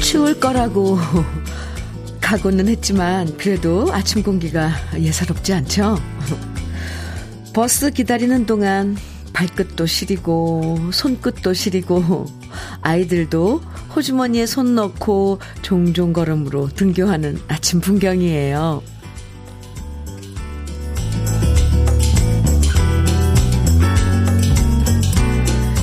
추울 0.00 0.38
거라고 0.38 0.98
가고는 2.20 2.68
했지만 2.68 3.36
그래도 3.36 3.92
아침 3.92 4.22
공기가 4.22 4.70
예사롭지 4.96 5.52
않죠? 5.52 6.15
버스 7.56 7.90
기다리는 7.90 8.44
동안 8.44 8.98
발끝도 9.32 9.86
시리고 9.86 10.76
손끝도 10.92 11.54
시리고 11.54 12.26
아이들도 12.82 13.62
호주머니에 13.94 14.44
손 14.44 14.74
넣고 14.74 15.38
종종 15.62 16.12
걸음으로 16.12 16.68
등교하는 16.68 17.40
아침 17.48 17.80
풍경이에요. 17.80 18.82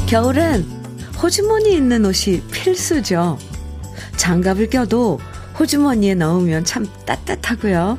겨울엔 0.05 0.61
호주머니 1.23 1.73
있는 1.73 2.05
옷이 2.05 2.43
필수죠. 2.51 3.39
장갑을 4.17 4.69
껴도 4.69 5.19
호주머니에 5.59 6.13
넣으면 6.13 6.65
참 6.65 6.85
따뜻하고요. 7.07 7.97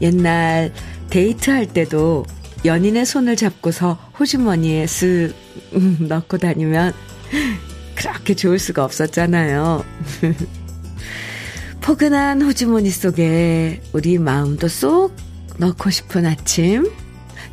옛날 0.00 0.72
데이트할 1.10 1.66
때도 1.66 2.26
연인의 2.64 3.06
손을 3.06 3.36
잡고서 3.36 3.94
호주머니에 4.18 4.86
쓱 4.86 5.34
넣고 6.08 6.38
다니면 6.38 6.92
그렇게 7.94 8.34
좋을 8.34 8.58
수가 8.58 8.84
없었잖아요. 8.84 9.84
포근한 11.80 12.42
호주머니 12.42 12.90
속에 12.90 13.80
우리 13.92 14.18
마음도 14.18 14.68
쏙 14.68 15.14
넣고 15.58 15.90
싶은 15.90 16.26
아침. 16.26 16.90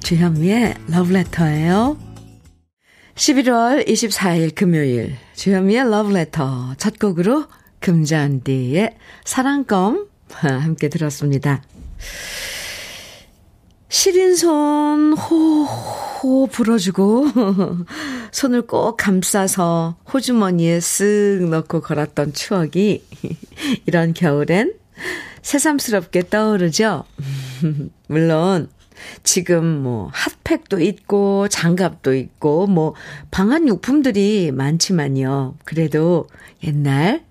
주현미의 0.03 0.75
러브레터예요. 0.87 1.97
11월 3.15 3.87
24일 3.87 4.53
금요일 4.53 5.15
주현미의 5.35 5.89
러브레터 5.89 6.75
첫 6.77 6.99
곡으로 6.99 7.45
금잔디의 7.79 8.97
사랑껌 9.23 10.07
함께 10.29 10.89
들었습니다. 10.89 11.63
시린 13.87 14.35
손 14.35 15.13
호호 15.13 16.47
불어주고 16.47 17.27
손을 18.31 18.63
꼭 18.63 18.97
감싸서 18.97 19.97
호주머니에 20.11 20.79
쓱 20.79 21.49
넣고 21.49 21.81
걸었던 21.81 22.33
추억이 22.33 23.03
이런 23.85 24.13
겨울엔 24.13 24.73
새삼스럽게 25.41 26.29
떠오르죠. 26.29 27.03
물론 28.07 28.69
지금 29.23 29.65
뭐 29.65 30.09
핫팩도 30.13 30.79
있고 30.81 31.47
장갑도 31.47 32.15
있고 32.15 32.65
뭐 32.65 32.95
방한 33.29 33.67
용품들이 33.67 34.51
많지만요. 34.51 35.55
그래도 35.63 36.27
옛날 36.63 37.23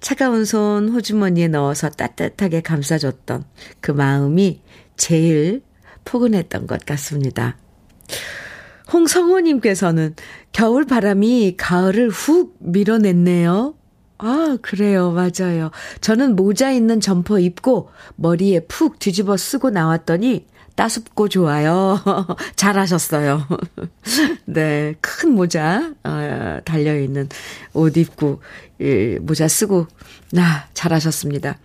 차가운 0.00 0.44
손 0.44 0.88
호주머니에 0.88 1.48
넣어서 1.48 1.88
따뜻하게 1.88 2.62
감싸줬던 2.62 3.44
그 3.80 3.92
마음이 3.92 4.60
제일 4.96 5.62
포근했던 6.10 6.66
것 6.66 6.84
같습니다. 6.84 7.56
홍성호님께서는 8.92 10.16
겨울 10.50 10.84
바람이 10.84 11.54
가을을 11.56 12.08
훅 12.08 12.56
밀어냈네요. 12.58 13.74
아, 14.18 14.58
그래요. 14.60 15.12
맞아요. 15.12 15.70
저는 16.00 16.34
모자 16.34 16.72
있는 16.72 17.00
점퍼 17.00 17.38
입고 17.38 17.90
머리에 18.16 18.60
푹 18.66 18.98
뒤집어 18.98 19.36
쓰고 19.36 19.70
나왔더니 19.70 20.46
따숩고 20.80 21.28
좋아요. 21.28 22.00
잘하셨어요. 22.56 23.46
네, 24.46 24.94
큰 25.02 25.32
모자 25.34 25.92
어, 26.04 26.58
달려 26.64 26.98
있는 26.98 27.28
옷 27.74 27.98
입고 27.98 28.40
예, 28.80 29.18
모자 29.18 29.46
쓰고 29.46 29.88
나 30.32 30.68
잘하셨습니다. 30.72 31.58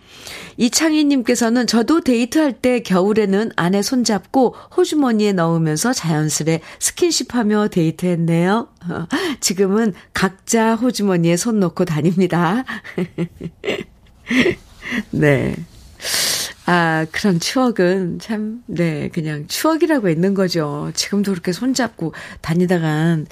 이창희 0.58 1.06
님께서는 1.06 1.66
저도 1.66 2.02
데이트할 2.02 2.60
때 2.60 2.80
겨울에는 2.80 3.52
아내 3.56 3.80
손잡고 3.80 4.54
호주머니에 4.76 5.32
넣으면서 5.32 5.94
자연스레 5.94 6.60
스킨십하며 6.78 7.68
데이트했네요. 7.68 8.68
어, 8.90 9.06
지금은 9.40 9.94
각자 10.12 10.74
호주머니에 10.74 11.38
손 11.38 11.58
넣고 11.58 11.86
다닙니다. 11.86 12.64
네. 15.10 15.56
아, 16.66 17.06
그런 17.12 17.38
추억은 17.38 18.18
참, 18.20 18.62
네, 18.66 19.08
그냥 19.12 19.46
추억이라고 19.46 20.08
있는 20.08 20.34
거죠. 20.34 20.90
지금도 20.94 21.30
그렇게 21.32 21.52
손잡고 21.52 22.12
다니다간 22.40 23.26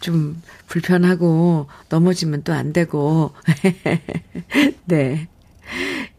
좀 0.00 0.42
불편하고 0.68 1.66
넘어지면 1.90 2.42
또 2.44 2.52
안 2.54 2.72
되고. 2.72 3.32
네. 4.86 5.28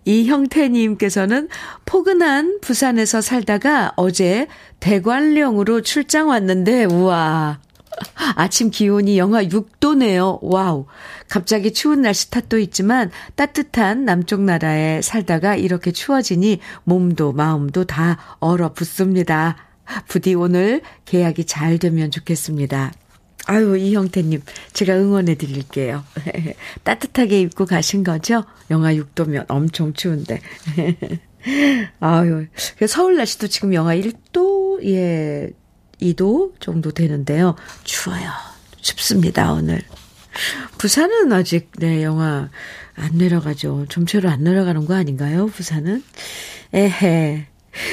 이형태님께서는 0.06 1.50
포근한 1.86 2.60
부산에서 2.62 3.22
살다가 3.22 3.92
어제 3.96 4.48
대관령으로 4.80 5.82
출장 5.82 6.30
왔는데, 6.30 6.86
우와. 6.86 7.60
아침 8.36 8.70
기온이 8.70 9.18
영하 9.18 9.44
6도네요. 9.44 10.40
Wow. 10.42 10.86
갑자기 11.28 11.74
추운 11.74 12.02
날씨 12.02 12.32
탓도 12.32 12.60
있지만 12.60 13.12
따뜻한 13.36 14.06
남쪽 14.06 14.42
나라에 14.42 15.02
살다가 15.02 15.56
이렇게 15.56 15.92
추워지니 15.92 16.60
몸도 16.84 17.34
마음도 17.34 17.86
다 17.86 18.18
얼어붙습니다. 18.40 19.58
부디 20.08 20.36
오늘 20.36 20.82
계약이 21.06 21.46
잘 21.46 21.78
되면 21.78 22.12
좋겠습니다. 22.12 22.92
아유, 23.48 23.76
이형태님, 23.78 24.42
제가 24.74 24.96
응원해 24.96 25.34
드릴게요. 25.34 26.04
따뜻하게 26.84 27.42
입고 27.42 27.66
가신 27.66 28.04
거죠? 28.04 28.44
영하 28.70 28.94
6도면 28.94 29.46
엄청 29.48 29.94
추운데. 29.94 30.40
아유, 32.00 32.46
서울 32.88 33.16
날씨도 33.16 33.48
지금 33.48 33.74
영하 33.74 33.96
1도, 33.96 34.84
예, 34.86 35.50
2도 36.02 36.54
정도 36.60 36.92
되는데요. 36.92 37.56
추워요. 37.84 38.30
춥습니다, 38.82 39.54
오늘. 39.54 39.82
부산은 40.78 41.32
아직, 41.34 41.72
네, 41.78 42.04
영하 42.04 42.50
안 42.96 43.12
내려가죠. 43.18 43.86
좀처럼 43.90 44.32
안 44.32 44.44
내려가는 44.44 44.86
거 44.86 44.94
아닌가요, 44.94 45.48
부산은? 45.48 46.04
에헤. 46.74 47.48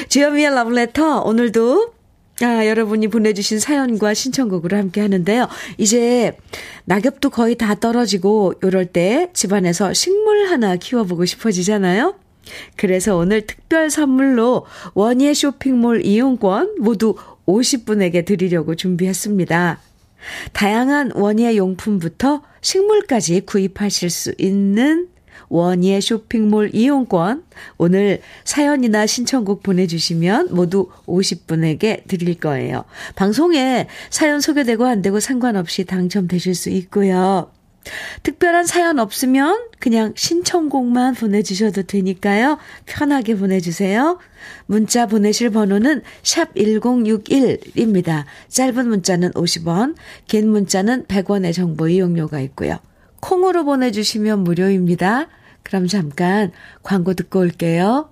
주현미의 0.09 0.49
러브레터, 0.53 1.21
오늘도 1.21 1.97
아, 2.41 2.67
여러분이 2.67 3.07
보내주신 3.07 3.59
사연과 3.59 4.13
신청곡으로 4.13 4.77
함께 4.77 5.01
하는데요. 5.01 5.47
이제 5.79 6.37
낙엽도 6.85 7.31
거의 7.31 7.55
다 7.55 7.73
떨어지고 7.73 8.53
요럴 8.63 8.87
때 8.87 9.29
집안에서 9.33 9.93
식물 9.93 10.45
하나 10.47 10.75
키워보고 10.75 11.25
싶어지잖아요. 11.25 12.13
그래서 12.75 13.17
오늘 13.17 13.41
특별 13.41 13.89
선물로 13.89 14.65
원예 14.93 15.33
쇼핑몰 15.33 16.05
이용권 16.05 16.75
모두 16.79 17.15
50분에게 17.47 18.25
드리려고 18.25 18.75
준비했습니다. 18.75 19.79
다양한 20.53 21.11
원예 21.15 21.55
용품부터 21.57 22.43
식물까지 22.61 23.41
구입하실 23.41 24.09
수 24.09 24.33
있는 24.37 25.07
원예 25.49 26.01
쇼핑몰 26.01 26.71
이용권 26.73 27.43
오늘 27.77 28.21
사연이나 28.43 29.05
신청곡 29.05 29.63
보내주시면 29.63 30.49
모두 30.53 30.89
50분에게 31.05 32.07
드릴 32.07 32.35
거예요. 32.35 32.83
방송에 33.15 33.87
사연 34.09 34.41
소개되고 34.41 34.85
안 34.85 35.01
되고 35.01 35.19
상관없이 35.19 35.85
당첨되실 35.85 36.53
수 36.53 36.69
있고요. 36.69 37.49
특별한 38.23 38.65
사연 38.65 38.99
없으면 38.99 39.69
그냥 39.79 40.13
신청곡만 40.15 41.15
보내주셔도 41.15 41.83
되니까요. 41.83 42.57
편하게 42.85 43.35
보내주세요. 43.35 44.19
문자 44.65 45.05
보내실 45.05 45.49
번호는 45.49 46.01
샵 46.23 46.53
1061입니다. 46.55 48.25
짧은 48.49 48.87
문자는 48.87 49.31
50원, 49.31 49.95
긴 50.27 50.49
문자는 50.49 51.05
100원의 51.05 51.53
정보 51.53 51.87
이용료가 51.87 52.39
있고요. 52.41 52.77
콩으로 53.19 53.65
보내주시면 53.65 54.43
무료입니다. 54.43 55.27
그럼 55.63 55.87
잠깐 55.87 56.51
광고 56.83 57.13
듣고 57.13 57.39
올게요. 57.39 58.09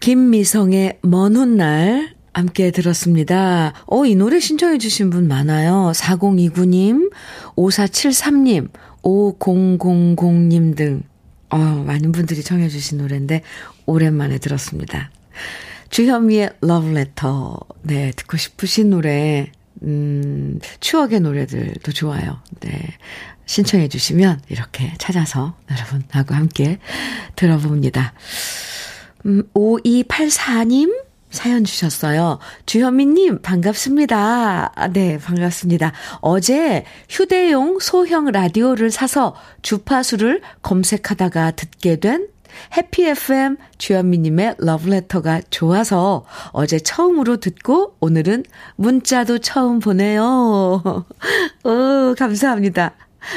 김미성의 0.00 0.98
먼 1.02 1.36
훗날 1.36 2.14
함께 2.34 2.72
들었습니다. 2.72 3.72
어, 3.86 4.04
이 4.04 4.16
노래 4.16 4.40
신청해 4.40 4.78
주신 4.78 5.08
분 5.08 5.28
많아요. 5.28 5.92
4029님, 5.94 7.10
5473님, 7.56 8.68
5000님 9.04 10.76
등, 10.76 11.02
어, 11.50 11.56
많은 11.56 12.12
분들이 12.12 12.42
청해 12.42 12.68
주신 12.68 12.98
노래인데, 12.98 13.42
오랜만에 13.86 14.38
들었습니다. 14.38 15.10
주현미의 15.90 16.54
Love 16.64 16.90
Letter. 16.90 17.32
네, 17.82 18.10
듣고 18.16 18.36
싶으신 18.36 18.90
노래, 18.90 19.52
음, 19.82 20.58
추억의 20.80 21.20
노래들도 21.20 21.92
좋아요. 21.92 22.40
네. 22.60 22.80
신청해 23.46 23.88
주시면 23.88 24.40
이렇게 24.48 24.94
찾아서 24.98 25.54
여러분하고 25.70 26.34
함께 26.34 26.78
들어봅니다. 27.36 28.14
음, 29.26 29.42
5284님 29.54 31.03
사연 31.34 31.64
주셨어요. 31.64 32.38
주현미님, 32.64 33.42
반갑습니다. 33.42 34.72
아, 34.74 34.88
네, 34.88 35.18
반갑습니다. 35.18 35.92
어제 36.20 36.84
휴대용 37.08 37.80
소형 37.80 38.26
라디오를 38.26 38.90
사서 38.90 39.34
주파수를 39.62 40.40
검색하다가 40.62 41.50
듣게 41.52 41.98
된 41.98 42.28
해피 42.76 43.04
FM 43.08 43.56
주현미님의 43.78 44.56
러브레터가 44.58 45.42
좋아서 45.50 46.24
어제 46.52 46.78
처음으로 46.78 47.38
듣고 47.38 47.96
오늘은 47.98 48.44
문자도 48.76 49.38
처음 49.38 49.80
보내요. 49.80 50.82
오, 51.64 52.14
감사합니다. 52.16 52.94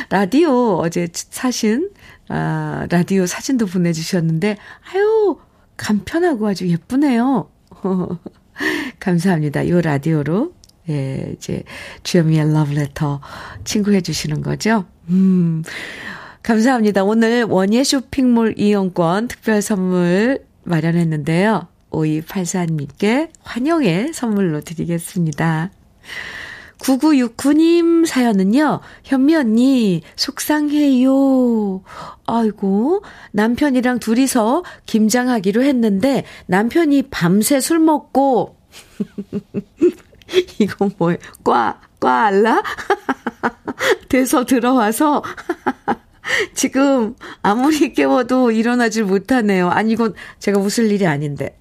라디오 0.09 0.77
어제 0.77 1.07
사신, 1.11 1.89
아, 2.29 2.85
라디오 2.89 3.25
사진도 3.25 3.65
보내주셨는데, 3.65 4.57
아유, 4.93 5.37
간편하고 5.77 6.47
아주 6.47 6.67
예쁘네요. 6.67 7.49
감사합니다. 8.99 9.61
이 9.63 9.71
라디오로, 9.81 10.53
예, 10.89 11.33
이제, 11.35 11.63
주현미의 12.03 12.53
러브레터 12.53 13.21
친구 13.63 13.93
해 13.93 14.01
주시는 14.01 14.41
거죠? 14.41 14.85
음, 15.09 15.63
감사합니다. 16.43 17.03
오늘 17.03 17.43
원예 17.43 17.83
쇼핑몰 17.83 18.53
이용권 18.57 19.27
특별 19.27 19.61
선물 19.61 20.45
마련했는데요. 20.63 21.67
5284님께 21.91 23.29
환영의 23.43 24.13
선물로 24.13 24.61
드리겠습니다. 24.61 25.71
9969님 26.79 28.05
사연은요, 28.05 28.81
현미 29.03 29.35
언니, 29.35 30.01
속상해요. 30.15 31.83
아이고, 32.25 33.03
남편이랑 33.31 33.99
둘이서 33.99 34.63
김장하기로 34.85 35.63
했는데, 35.63 36.23
남편이 36.45 37.03
밤새 37.09 37.59
술 37.59 37.79
먹고, 37.79 38.57
이거 40.59 40.89
뭐예요? 40.97 41.17
과, 41.43 41.81
과 41.99 42.25
알라? 42.25 42.61
돼서 44.09 44.45
들어와서, 44.45 45.23
지금 46.53 47.15
아무리 47.41 47.93
깨워도 47.93 48.51
일어나질 48.51 49.05
못하네요. 49.05 49.69
아니, 49.69 49.93
이건 49.93 50.13
제가 50.39 50.59
웃을 50.59 50.91
일이 50.91 51.07
아닌데. 51.07 51.57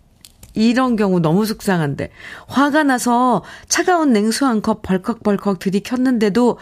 이런 0.56 0.96
경우 0.96 1.20
너무 1.20 1.46
속상한데. 1.46 2.10
화가 2.48 2.82
나서 2.82 3.44
차가운 3.68 4.12
냉수 4.12 4.44
한 4.46 4.60
컵 4.62 4.82
벌컥벌컥 4.82 5.58
들이켰는데도, 5.60 6.58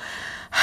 하, 0.51 0.61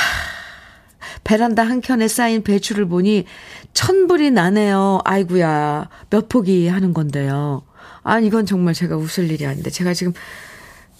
베란다 1.23 1.63
한켠에 1.63 2.07
쌓인 2.07 2.43
배추를 2.43 2.87
보니 2.87 3.25
천불이 3.73 4.31
나네요. 4.31 4.99
아이구야. 5.05 5.89
몇 6.09 6.29
포기 6.29 6.67
하는 6.67 6.93
건데요. 6.93 7.63
아, 8.03 8.19
이건 8.19 8.45
정말 8.45 8.73
제가 8.73 8.97
웃을 8.97 9.31
일이 9.31 9.45
아닌데. 9.45 9.69
제가 9.69 9.93
지금 9.93 10.13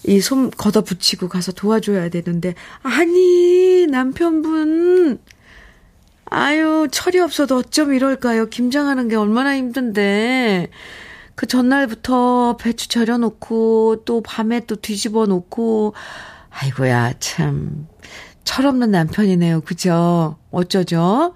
이 0.03 0.19
손 0.21 0.49
걷어 0.51 0.81
붙이고 0.81 1.27
가서 1.29 1.51
도와줘야 1.51 2.09
되는데, 2.09 2.55
아니, 2.81 3.85
남편분, 3.87 5.19
아유, 6.25 6.87
철이 6.89 7.19
없어도 7.19 7.57
어쩜 7.57 7.93
이럴까요? 7.93 8.47
김장하는 8.47 9.09
게 9.09 9.15
얼마나 9.15 9.55
힘든데. 9.57 10.69
그 11.35 11.47
전날부터 11.47 12.57
배추 12.57 12.87
절여놓고, 12.89 14.03
또 14.05 14.21
밤에 14.21 14.61
또 14.61 14.75
뒤집어 14.75 15.25
놓고, 15.25 15.93
아이고야, 16.49 17.13
참. 17.19 17.87
철없는 18.43 18.91
남편이네요. 18.91 19.61
그죠? 19.61 20.37
어쩌죠? 20.51 21.33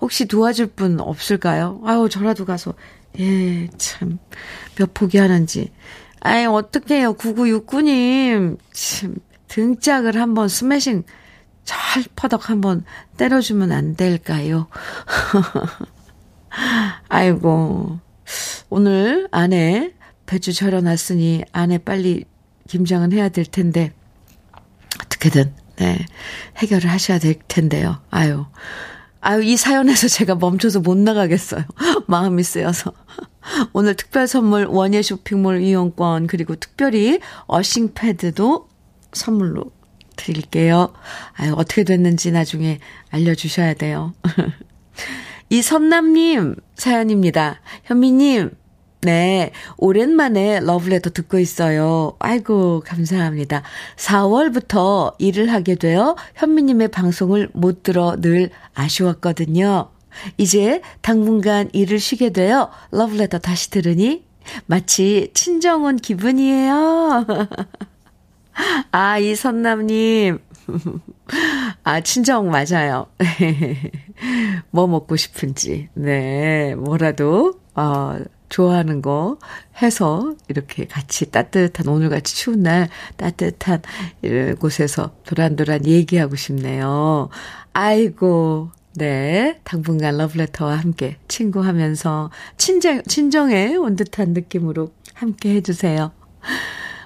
혹시 0.00 0.26
도와줄 0.26 0.68
분 0.68 1.00
없을까요? 1.00 1.80
아유, 1.84 2.08
저라도 2.10 2.44
가서, 2.44 2.74
예, 3.18 3.68
참, 3.78 4.18
몇 4.76 4.92
포기 4.92 5.18
하는지. 5.18 5.72
아이, 6.20 6.46
어떡해요. 6.46 7.14
9969님. 7.14 8.58
참, 8.72 9.14
등짝을 9.48 10.20
한번 10.20 10.48
스매싱 10.48 11.04
철퍼덕 11.64 12.50
한번 12.50 12.84
때려주면 13.16 13.72
안 13.72 13.94
될까요? 13.96 14.66
아이고, 17.08 17.98
오늘 18.76 19.28
아내 19.30 19.92
배추 20.26 20.52
절여놨으니 20.52 21.44
아내 21.52 21.78
빨리 21.78 22.24
김장은 22.66 23.12
해야 23.12 23.28
될 23.28 23.44
텐데, 23.46 23.92
어떻게든, 25.00 25.54
네, 25.76 26.04
해결을 26.56 26.90
하셔야 26.90 27.20
될 27.20 27.36
텐데요. 27.46 28.00
아유, 28.10 28.46
아유, 29.20 29.44
이 29.44 29.56
사연에서 29.56 30.08
제가 30.08 30.34
멈춰서 30.34 30.80
못 30.80 30.98
나가겠어요. 30.98 31.62
마음이 32.08 32.42
쓰여서. 32.42 32.92
오늘 33.74 33.94
특별 33.94 34.26
선물 34.26 34.64
원예 34.64 35.02
쇼핑몰 35.02 35.60
이용권, 35.60 36.26
그리고 36.26 36.56
특별히 36.56 37.20
어싱 37.46 37.94
패드도 37.94 38.68
선물로 39.12 39.70
드릴게요. 40.16 40.92
아유, 41.34 41.54
어떻게 41.56 41.84
됐는지 41.84 42.32
나중에 42.32 42.80
알려주셔야 43.10 43.74
돼요. 43.74 44.14
이선남님 45.48 46.56
사연입니다. 46.74 47.60
현미님, 47.84 48.50
네, 49.04 49.52
오랜만에 49.76 50.60
러브레터 50.60 51.10
듣고 51.10 51.38
있어요. 51.38 52.16
아이고, 52.20 52.82
감사합니다. 52.86 53.62
4월부터 53.96 55.14
일을 55.18 55.52
하게 55.52 55.74
되어 55.74 56.16
현미님의 56.36 56.88
방송을 56.88 57.50
못 57.52 57.82
들어 57.82 58.16
늘 58.18 58.48
아쉬웠거든요. 58.72 59.90
이제 60.38 60.80
당분간 61.02 61.68
일을 61.74 61.98
쉬게 61.98 62.30
되어 62.30 62.70
러브레터 62.92 63.40
다시 63.40 63.70
들으니 63.70 64.24
마치 64.64 65.30
친정 65.34 65.84
온 65.84 65.96
기분이에요. 65.96 67.26
아, 68.90 69.18
이 69.18 69.34
선남님. 69.34 70.38
아, 71.84 72.00
친정 72.00 72.50
맞아요. 72.50 73.06
뭐 74.70 74.86
먹고 74.86 75.16
싶은지. 75.16 75.90
네, 75.92 76.74
뭐라도, 76.74 77.60
어, 77.74 78.16
좋아하는 78.54 79.02
거 79.02 79.36
해서 79.82 80.36
이렇게 80.46 80.86
같이 80.86 81.32
따뜻한, 81.32 81.88
오늘같이 81.88 82.36
추운 82.36 82.62
날 82.62 82.88
따뜻한 83.16 83.82
곳에서 84.60 85.16
도란도란 85.24 85.86
얘기하고 85.86 86.36
싶네요. 86.36 87.30
아이고, 87.72 88.70
네. 88.94 89.58
당분간 89.64 90.18
러브레터와 90.18 90.76
함께 90.76 91.16
친구하면서 91.26 92.30
친정, 92.56 93.02
친정에 93.02 93.74
온 93.74 93.96
듯한 93.96 94.34
느낌으로 94.34 94.92
함께 95.14 95.56
해주세요. 95.56 96.12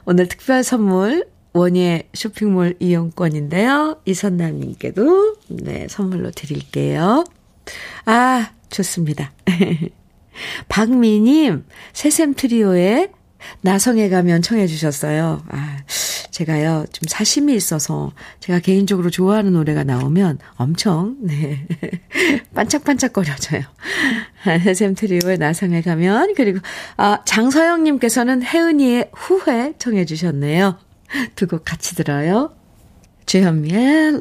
오늘 0.04 0.28
특별 0.28 0.62
선물 0.62 1.26
원예 1.54 2.10
쇼핑몰 2.12 2.76
이용권인데요. 2.78 4.02
이선남님께도 4.04 5.36
네, 5.48 5.86
선물로 5.88 6.30
드릴게요. 6.32 7.24
아, 8.04 8.50
좋습니다. 8.68 9.32
박미님, 10.68 11.64
새샘 11.92 12.34
트리오의 12.34 13.10
나성에 13.62 14.08
가면 14.08 14.42
청해 14.42 14.66
주셨어요. 14.66 15.42
아, 15.48 15.78
제가요, 16.30 16.84
좀 16.92 17.02
사심이 17.08 17.54
있어서 17.54 18.12
제가 18.40 18.58
개인적으로 18.60 19.10
좋아하는 19.10 19.52
노래가 19.52 19.84
나오면 19.84 20.38
엄청, 20.56 21.16
네, 21.20 21.66
반짝반짝거려져요. 22.54 23.62
새샘 24.64 24.94
트리오의 24.94 25.38
나성에 25.38 25.82
가면, 25.82 26.34
그리고, 26.36 26.58
아, 26.96 27.20
장서영님께서는 27.24 28.42
혜은이의 28.42 29.10
후회 29.14 29.72
청해 29.78 30.04
주셨네요. 30.04 30.78
두 31.36 31.46
곡 31.46 31.64
같이 31.64 31.94
들어요. 31.96 32.54
주현미의 33.26 34.20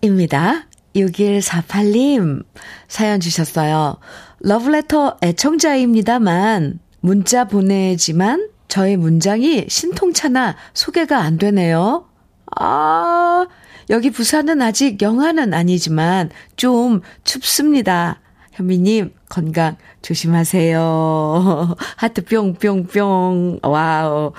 러브레터입니다. 0.00 0.65
6148님 0.96 2.44
사연 2.88 3.20
주셨어요. 3.20 3.98
러브레터 4.40 5.18
애청자입니다만 5.22 6.80
문자 7.00 7.44
보내지만 7.44 8.48
저의 8.68 8.96
문장이 8.96 9.66
신통찮아 9.68 10.56
소개가 10.74 11.18
안 11.18 11.38
되네요. 11.38 12.06
아, 12.58 13.46
여기 13.90 14.10
부산은 14.10 14.62
아직 14.62 15.00
영하는 15.02 15.54
아니지만 15.54 16.30
좀 16.56 17.02
춥습니다. 17.24 18.20
현미님, 18.52 19.12
건강 19.28 19.76
조심하세요. 20.02 21.76
하트 21.96 22.24
뿅뿅뿅. 22.24 23.60
Wow. 23.62 24.32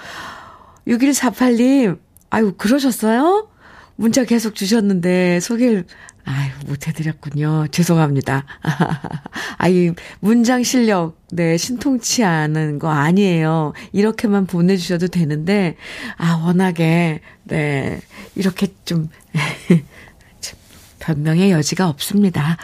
6148님, 0.88 2.00
아유, 2.30 2.54
그러셨어요? 2.58 3.50
문자 3.98 4.24
계속 4.24 4.56
주셨는데 4.56 5.39
소개를 5.42 5.86
아유, 6.30 6.51
못해드렸군요. 6.66 7.68
죄송합니다. 7.72 8.44
아이, 9.58 9.92
문장 10.20 10.62
실력, 10.62 11.18
네, 11.32 11.56
신통치 11.56 12.25
않은 12.25 12.80
거 12.80 12.89
아니에요. 12.89 13.72
이렇게만 13.94 14.46
보내주셔도 14.46 15.08
되는데, 15.08 15.77
아, 16.18 16.42
워낙에, 16.44 17.22
네, 17.46 18.01
이렇게 18.36 18.68
좀, 18.84 19.08
변명의 21.00 21.51
여지가 21.51 21.88
없습니다. 21.88 22.58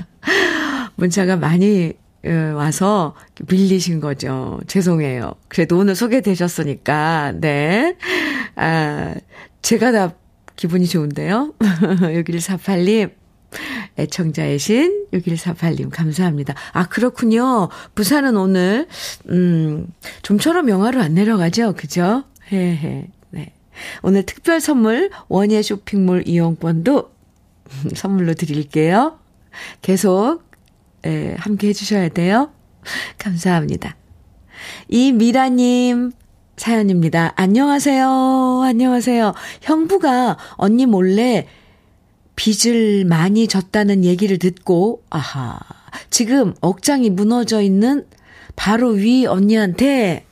문자가 0.96 1.36
많이 1.36 1.94
어, 2.26 2.54
와서 2.54 3.14
밀리신 3.48 4.00
거죠. 4.00 4.60
죄송해요. 4.66 5.34
그래도 5.48 5.78
오늘 5.78 5.94
소개되셨으니까, 5.94 7.32
네. 7.40 7.96
아, 8.56 9.14
제가 9.62 9.92
다 9.92 10.14
기분이 10.56 10.86
좋은데요. 10.86 11.54
6148님. 11.60 13.12
애청자이신 13.98 15.06
6148님, 15.12 15.90
감사합니다. 15.90 16.54
아, 16.72 16.88
그렇군요. 16.88 17.68
부산은 17.94 18.36
오늘, 18.36 18.88
음, 19.28 19.86
좀처럼 20.22 20.68
영화로 20.68 21.00
안 21.00 21.14
내려가죠? 21.14 21.74
그죠? 21.74 22.24
헤헤. 22.50 23.06
네. 23.30 23.52
오늘 24.02 24.24
특별 24.24 24.60
선물, 24.60 25.10
원예 25.28 25.62
쇼핑몰 25.62 26.24
이용권도 26.26 27.12
선물로 27.94 28.34
드릴게요. 28.34 29.18
계속, 29.82 30.42
에, 31.06 31.34
함께 31.38 31.68
해주셔야 31.68 32.08
돼요. 32.08 32.50
감사합니다. 33.18 33.96
이 34.88 35.12
미라님, 35.12 36.12
사연입니다. 36.56 37.32
안녕하세요. 37.36 38.62
안녕하세요. 38.64 39.34
형부가 39.62 40.38
언니 40.52 40.86
몰래 40.86 41.48
빚을 42.36 43.04
많이 43.04 43.48
졌다는 43.48 44.04
얘기를 44.04 44.38
듣고, 44.38 45.02
아하, 45.10 45.58
지금 46.10 46.54
억장이 46.60 47.10
무너져 47.10 47.60
있는 47.60 48.06
바로 48.56 48.90
위 48.90 49.26
언니한테 49.26 50.26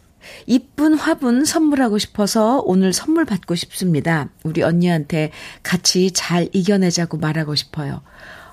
이쁜 0.46 0.94
화분 0.94 1.44
선물하고 1.44 1.98
싶어서 1.98 2.62
오늘 2.64 2.92
선물 2.92 3.24
받고 3.24 3.56
싶습니다. 3.56 4.28
우리 4.44 4.62
언니한테 4.62 5.32
같이 5.62 6.12
잘 6.12 6.48
이겨내자고 6.52 7.18
말하고 7.18 7.56
싶어요. 7.56 8.02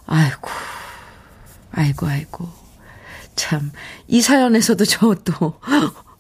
아이고, 0.05 0.49
아이고, 1.71 2.07
아이고. 2.07 2.49
참, 3.35 3.71
이 4.07 4.21
사연에서도 4.21 4.85
저 4.85 5.15
또 5.23 5.53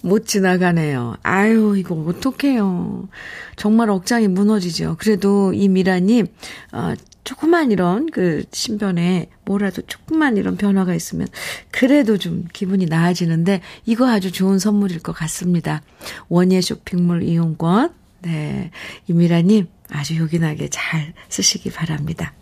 못 0.01 0.25
지나가네요. 0.25 1.17
아유, 1.23 1.75
이거 1.77 1.95
어떡해요. 1.95 3.09
정말 3.55 3.89
억장이 3.89 4.27
무너지죠. 4.27 4.95
그래도 4.99 5.53
이 5.53 5.67
미라님, 5.67 6.27
어, 6.71 6.93
조그만 7.23 7.71
이런 7.71 8.09
그 8.09 8.43
신변에 8.51 9.29
뭐라도 9.45 9.83
조그만 9.83 10.37
이런 10.37 10.57
변화가 10.57 10.95
있으면 10.95 11.27
그래도 11.69 12.17
좀 12.17 12.45
기분이 12.53 12.85
나아지는데 12.85 13.61
이거 13.85 14.09
아주 14.09 14.31
좋은 14.31 14.57
선물일 14.57 14.99
것 14.99 15.11
같습니다. 15.11 15.83
원예 16.29 16.61
쇼핑몰 16.61 17.21
이용권. 17.21 17.93
네. 18.21 18.71
이미라님 19.07 19.67
아주 19.91 20.17
요긴하게 20.17 20.69
잘 20.69 21.13
쓰시기 21.29 21.69
바랍니다. 21.71 22.33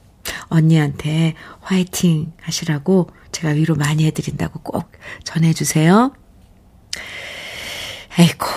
언니한테 0.47 1.33
화이팅 1.59 2.31
하시라고 2.41 3.09
제가 3.31 3.49
위로 3.49 3.75
많이 3.75 4.05
해드린다고 4.05 4.61
꼭 4.61 4.91
전해주세요. 5.23 6.13
에이코. 8.19 8.47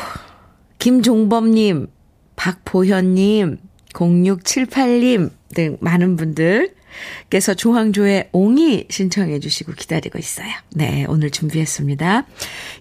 김종범님, 0.78 1.88
박보현님, 2.36 3.58
0678님 3.92 5.30
등 5.54 5.76
많은 5.80 6.16
분들께서 6.16 7.54
조항조의 7.54 8.30
옹이 8.32 8.86
신청해 8.88 9.40
주시고 9.40 9.72
기다리고 9.72 10.18
있어요. 10.18 10.48
네, 10.74 11.04
오늘 11.08 11.30
준비했습니다. 11.30 12.26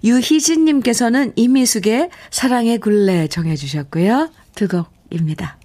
유희진님께서는 0.05 1.33
이미숙의 1.35 2.09
사랑의 2.31 2.77
굴레 2.79 3.27
정해 3.27 3.57
주셨고요. 3.57 4.29
두 4.55 4.67
곡입니다. 4.69 5.57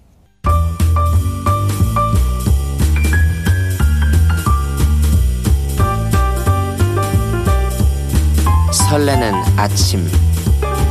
설레는 8.89 9.33
아침 9.57 10.05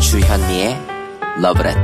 주현미의 0.05 0.77
러브레터 1.41 1.81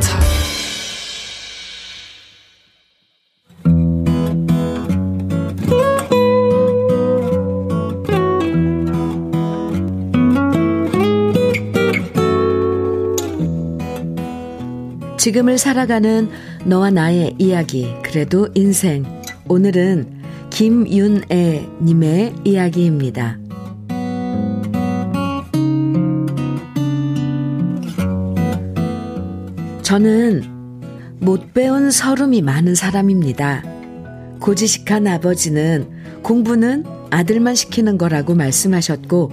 지금을 15.17 15.59
살아가는 15.59 16.31
너와 16.65 16.91
나의 16.91 17.35
이야기, 17.39 17.95
그래도 18.03 18.49
인생. 18.55 19.05
오늘은 19.49 20.23
김윤애 20.51 21.67
님의 21.83 22.35
이야기입니다. 22.45 23.39
저는 29.91 31.19
못 31.19 31.53
배운 31.53 31.91
서름이 31.91 32.43
많은 32.43 32.77
사람입니다. 32.77 33.65
고지식한 34.39 35.09
아버지는 35.09 35.91
공부는 36.23 36.85
아들만 37.11 37.57
시키는 37.57 37.99
거라고 37.99 38.37
말씀하셨고, 38.37 39.33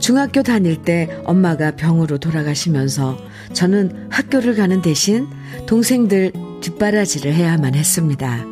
중학교 0.00 0.42
다닐 0.42 0.82
때 0.82 1.08
엄마가 1.24 1.76
병으로 1.76 2.18
돌아가시면서 2.18 3.16
저는 3.52 4.08
학교를 4.10 4.56
가는 4.56 4.82
대신 4.82 5.28
동생들 5.66 6.32
뒷바라지를 6.62 7.32
해야만 7.32 7.76
했습니다. 7.76 8.44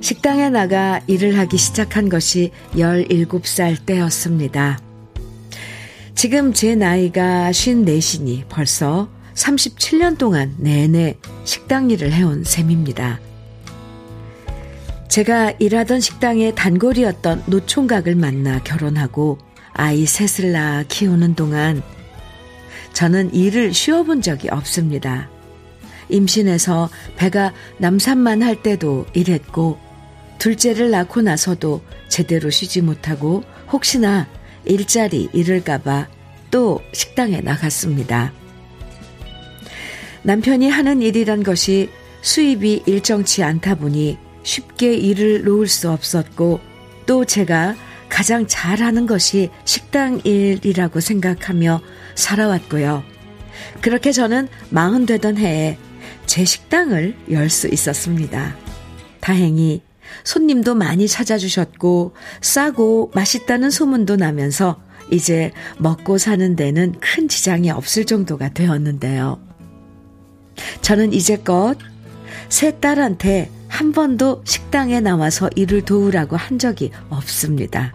식당에 0.00 0.48
나가 0.48 1.02
일을 1.08 1.36
하기 1.40 1.58
시작한 1.58 2.08
것이 2.08 2.52
17살 2.74 3.84
때였습니다. 3.84 4.78
지금 6.14 6.54
제 6.54 6.74
나이가 6.74 7.50
54이니 7.50 8.44
벌써 8.48 9.10
37년 9.34 10.18
동안 10.18 10.54
내내 10.58 11.16
식당 11.44 11.90
일을 11.90 12.12
해온 12.12 12.44
셈입니다. 12.44 13.20
제가 15.08 15.52
일하던 15.58 16.00
식당의 16.00 16.54
단골이었던 16.54 17.44
노총각을 17.46 18.14
만나 18.14 18.62
결혼하고 18.62 19.38
아이 19.74 20.06
셋을 20.06 20.52
낳아 20.52 20.84
키우는 20.88 21.34
동안 21.34 21.82
저는 22.92 23.34
일을 23.34 23.74
쉬어본 23.74 24.22
적이 24.22 24.48
없습니다. 24.50 25.28
임신해서 26.08 26.90
배가 27.16 27.52
남산만 27.78 28.42
할 28.42 28.62
때도 28.62 29.06
일했고 29.14 29.78
둘째를 30.38 30.90
낳고 30.90 31.22
나서도 31.22 31.82
제대로 32.08 32.50
쉬지 32.50 32.82
못하고 32.82 33.44
혹시나 33.70 34.26
일자리 34.64 35.28
잃을까봐 35.32 36.08
또 36.50 36.80
식당에 36.92 37.40
나갔습니다. 37.40 38.32
남편이 40.24 40.68
하는 40.68 41.02
일이란 41.02 41.42
것이 41.42 41.90
수입이 42.20 42.84
일정치 42.86 43.42
않다 43.42 43.74
보니 43.74 44.18
쉽게 44.42 44.94
일을 44.94 45.44
놓을 45.44 45.66
수 45.66 45.90
없었고 45.90 46.60
또 47.06 47.24
제가 47.24 47.74
가장 48.08 48.46
잘하는 48.46 49.06
것이 49.06 49.50
식당 49.64 50.20
일이라고 50.22 51.00
생각하며 51.00 51.80
살아왔고요. 52.14 53.02
그렇게 53.80 54.12
저는 54.12 54.48
마흔 54.70 55.06
되던 55.06 55.38
해에 55.38 55.78
제 56.26 56.44
식당을 56.44 57.16
열 57.30 57.48
수 57.48 57.68
있었습니다. 57.68 58.56
다행히 59.20 59.82
손님도 60.24 60.74
많이 60.74 61.08
찾아주셨고 61.08 62.14
싸고 62.40 63.12
맛있다는 63.14 63.70
소문도 63.70 64.16
나면서 64.16 64.80
이제 65.10 65.52
먹고 65.78 66.18
사는 66.18 66.54
데는 66.54 66.94
큰 67.00 67.28
지장이 67.28 67.70
없을 67.70 68.04
정도가 68.04 68.50
되었는데요. 68.50 69.40
저는 70.80 71.12
이제껏 71.12 71.76
세 72.48 72.78
딸한테 72.78 73.50
한 73.68 73.92
번도 73.92 74.42
식당에 74.44 75.00
나와서 75.00 75.48
일을 75.56 75.82
도우라고 75.82 76.36
한 76.36 76.58
적이 76.58 76.90
없습니다. 77.08 77.94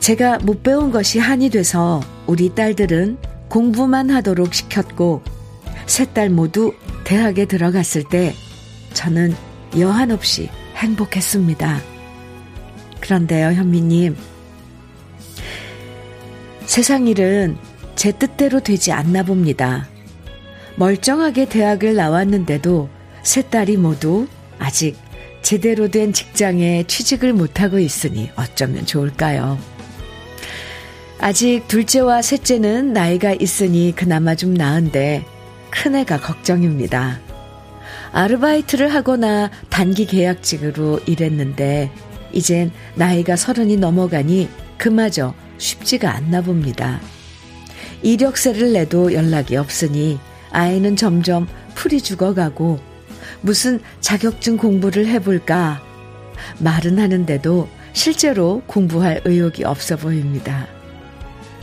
제가 0.00 0.38
못 0.38 0.62
배운 0.62 0.90
것이 0.92 1.18
한이 1.18 1.50
돼서 1.50 2.02
우리 2.26 2.54
딸들은 2.54 3.18
공부만 3.48 4.10
하도록 4.10 4.52
시켰고, 4.52 5.22
세 5.86 6.06
딸 6.12 6.30
모두 6.30 6.74
대학에 7.04 7.46
들어갔을 7.46 8.04
때 8.04 8.34
저는 8.92 9.34
여한 9.78 10.10
없이 10.10 10.50
행복했습니다. 10.76 11.80
그런데요, 13.00 13.52
현미님. 13.52 14.16
세상 16.66 17.06
일은 17.06 17.56
제 17.94 18.12
뜻대로 18.12 18.60
되지 18.60 18.92
않나 18.92 19.22
봅니다. 19.22 19.88
멀쩡하게 20.76 21.48
대학을 21.48 21.94
나왔는데도 21.94 22.88
세 23.22 23.42
딸이 23.42 23.78
모두 23.78 24.28
아직 24.58 24.96
제대로 25.42 25.88
된 25.88 26.12
직장에 26.12 26.84
취직을 26.86 27.32
못하고 27.32 27.78
있으니 27.78 28.30
어쩌면 28.36 28.84
좋을까요? 28.84 29.58
아직 31.18 31.66
둘째와 31.66 32.20
셋째는 32.20 32.92
나이가 32.92 33.32
있으니 33.32 33.94
그나마 33.96 34.34
좀 34.34 34.52
나은데 34.52 35.24
큰애가 35.70 36.20
걱정입니다. 36.20 37.20
아르바이트를 38.12 38.92
하거나 38.92 39.50
단기 39.70 40.04
계약직으로 40.06 41.00
일했는데 41.06 41.90
이젠 42.32 42.70
나이가 42.94 43.34
서른이 43.34 43.78
넘어가니 43.78 44.48
그마저 44.76 45.34
쉽지가 45.58 46.14
않나 46.14 46.42
봅니다. 46.42 47.00
이력서를 48.02 48.74
내도 48.74 49.12
연락이 49.14 49.56
없으니 49.56 50.18
아이는 50.56 50.96
점점 50.96 51.46
풀이 51.74 52.00
죽어가고 52.00 52.80
무슨 53.42 53.78
자격증 54.00 54.56
공부를 54.56 55.06
해볼까 55.06 55.82
말은 56.60 56.98
하는데도 56.98 57.68
실제로 57.92 58.62
공부할 58.66 59.20
의욕이 59.26 59.64
없어 59.64 59.96
보입니다. 59.96 60.66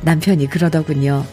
남편이 0.03 0.47
그러더군요. 0.47 1.25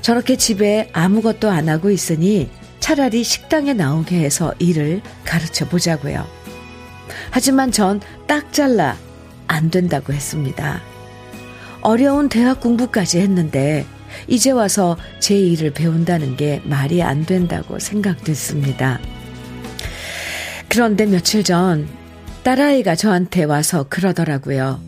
저렇게 0.00 0.34
집에 0.34 0.90
아무것도 0.92 1.48
안 1.48 1.68
하고 1.68 1.90
있으니 1.90 2.50
차라리 2.80 3.22
식당에 3.22 3.72
나오게 3.72 4.18
해서 4.18 4.52
일을 4.58 5.00
가르쳐 5.24 5.68
보자고요. 5.68 6.26
하지만 7.30 7.70
전 7.70 8.00
딱 8.26 8.52
잘라 8.52 8.96
안 9.46 9.70
된다고 9.70 10.12
했습니다. 10.12 10.80
어려운 11.82 12.28
대학 12.28 12.60
공부까지 12.60 13.20
했는데 13.20 13.86
이제 14.26 14.50
와서 14.50 14.96
제 15.18 15.38
일을 15.38 15.72
배운다는 15.72 16.36
게 16.36 16.62
말이 16.64 17.02
안 17.02 17.24
된다고 17.24 17.78
생각됐습니다. 17.78 19.00
그런데 20.68 21.06
며칠 21.06 21.42
전 21.42 21.88
딸아이가 22.42 22.94
저한테 22.94 23.44
와서 23.44 23.86
그러더라고요. 23.88 24.80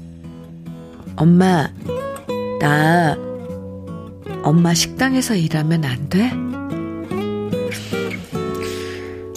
엄마, 1.16 1.68
나 2.60 3.16
엄마 4.42 4.74
식당에서 4.74 5.34
일하면 5.34 5.84
안 5.84 6.08
돼? 6.08 6.30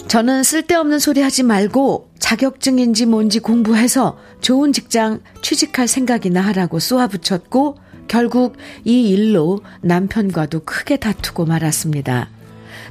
저는 0.08 0.44
쓸데없는 0.44 0.98
소리 0.98 1.20
하지 1.20 1.42
말고 1.42 2.10
자격증인지 2.18 3.06
뭔지 3.06 3.38
공부해서 3.38 4.18
좋은 4.40 4.72
직장 4.72 5.20
취직할 5.42 5.88
생각이나 5.88 6.40
하라고 6.40 6.78
쏘아붙였고 6.78 7.76
결국 8.08 8.56
이 8.84 9.08
일로 9.10 9.60
남편과도 9.82 10.60
크게 10.60 10.96
다투고 10.98 11.44
말았습니다. 11.44 12.28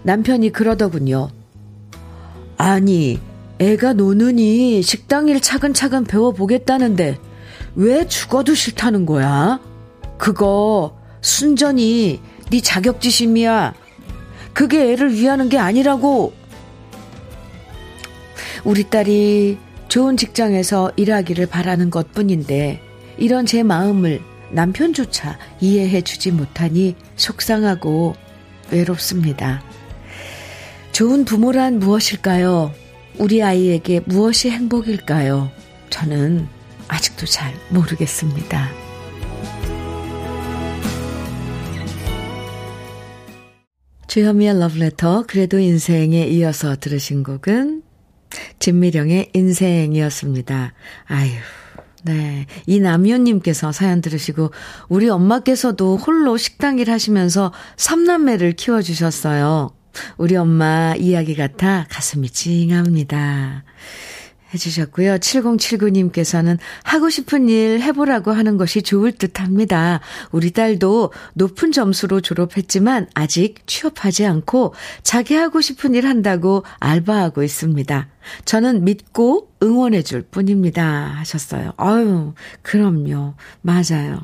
남편이 0.03 0.51
그러더군요. 0.51 1.29
아니, 2.57 3.19
애가 3.59 3.93
노느니 3.93 4.81
식당 4.81 5.27
일 5.27 5.41
차근차근 5.41 6.03
배워보겠다는데 6.03 7.17
왜 7.75 8.07
죽어도 8.07 8.53
싫다는 8.53 9.05
거야? 9.05 9.59
그거 10.17 10.97
순전히 11.21 12.21
네 12.49 12.61
자격지심이야. 12.61 13.73
그게 14.53 14.91
애를 14.91 15.13
위하는 15.13 15.49
게 15.49 15.57
아니라고. 15.57 16.33
우리 18.63 18.89
딸이 18.89 19.57
좋은 19.87 20.17
직장에서 20.17 20.91
일하기를 20.95 21.47
바라는 21.47 21.89
것 21.89 22.13
뿐인데, 22.13 22.81
이런 23.17 23.45
제 23.45 23.63
마음을 23.63 24.21
남편조차 24.55 25.37
이해해 25.59 26.01
주지 26.01 26.31
못하니 26.31 26.95
속상하고 27.17 28.15
외롭습니다. 28.71 29.61
좋은 30.93 31.25
부모란 31.25 31.79
무엇일까요? 31.79 32.73
우리 33.17 33.43
아이에게 33.43 33.99
무엇이 34.05 34.49
행복일까요? 34.49 35.51
저는 35.89 36.47
아직도 36.87 37.25
잘 37.25 37.53
모르겠습니다. 37.69 38.69
주현미의 44.07 44.57
러브레터 44.59 45.25
그래도 45.27 45.59
인생에 45.59 46.27
이어서 46.27 46.77
들으신 46.77 47.23
곡은 47.23 47.83
진미령의 48.59 49.31
인생이었습니다. 49.33 50.73
아유, 51.07 51.31
네. 52.05 52.45
이남윤님께서 52.67 53.71
사연 53.71 53.99
들으시고, 53.99 54.51
우리 54.89 55.09
엄마께서도 55.09 55.97
홀로 55.97 56.37
식당 56.37 56.77
일 56.77 56.91
하시면서 56.91 57.51
삼남매를 57.77 58.53
키워주셨어요. 58.53 59.71
우리 60.17 60.35
엄마 60.35 60.93
이야기 60.95 61.35
같아 61.35 61.87
가슴이 61.89 62.29
찡합니다. 62.29 63.63
해주셨고요. 64.55 65.17
7079님께서는 65.17 66.57
하고 66.83 67.09
싶은 67.09 67.49
일 67.49 67.81
해보라고 67.81 68.31
하는 68.31 68.57
것이 68.57 68.81
좋을 68.81 69.11
듯 69.11 69.39
합니다. 69.39 70.01
우리 70.31 70.51
딸도 70.51 71.11
높은 71.33 71.71
점수로 71.71 72.21
졸업했지만 72.21 73.07
아직 73.13 73.67
취업하지 73.67 74.25
않고 74.25 74.73
자기 75.03 75.35
하고 75.35 75.61
싶은 75.61 75.93
일 75.93 76.07
한다고 76.07 76.63
알바하고 76.79 77.43
있습니다. 77.43 78.07
저는 78.45 78.83
믿고 78.83 79.51
응원해 79.61 80.01
줄 80.01 80.23
뿐입니다. 80.23 80.83
하셨어요. 81.17 81.73
아유, 81.77 82.33
그럼요. 82.61 83.35
맞아요. 83.61 84.21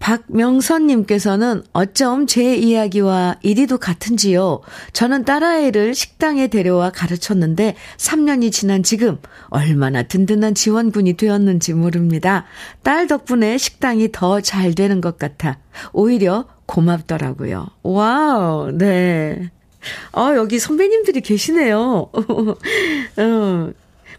박명선님께서는 0.00 1.62
어쩜 1.72 2.26
제 2.26 2.56
이야기와 2.56 3.36
이리도 3.42 3.78
같은지요. 3.78 4.60
저는 4.92 5.24
딸아이를 5.24 5.94
식당에 5.94 6.48
데려와 6.48 6.90
가르쳤는데 6.90 7.76
3년이 7.98 8.50
지난 8.50 8.82
지금 8.82 9.18
얼마나 9.48 10.02
든든한 10.02 10.54
지원군이 10.54 11.14
되었는지 11.14 11.74
모릅니다. 11.74 12.46
딸 12.82 13.06
덕분에 13.06 13.56
식당이 13.58 14.10
더 14.12 14.40
잘 14.40 14.74
되는 14.74 15.00
것 15.00 15.18
같아 15.18 15.58
오히려 15.92 16.46
고맙더라고요. 16.66 17.66
Wow, 17.82 18.72
네. 18.72 19.50
아, 20.12 20.32
여기 20.34 20.58
선배님들이 20.58 21.20
계시네요. 21.20 22.10
어, 22.12 23.70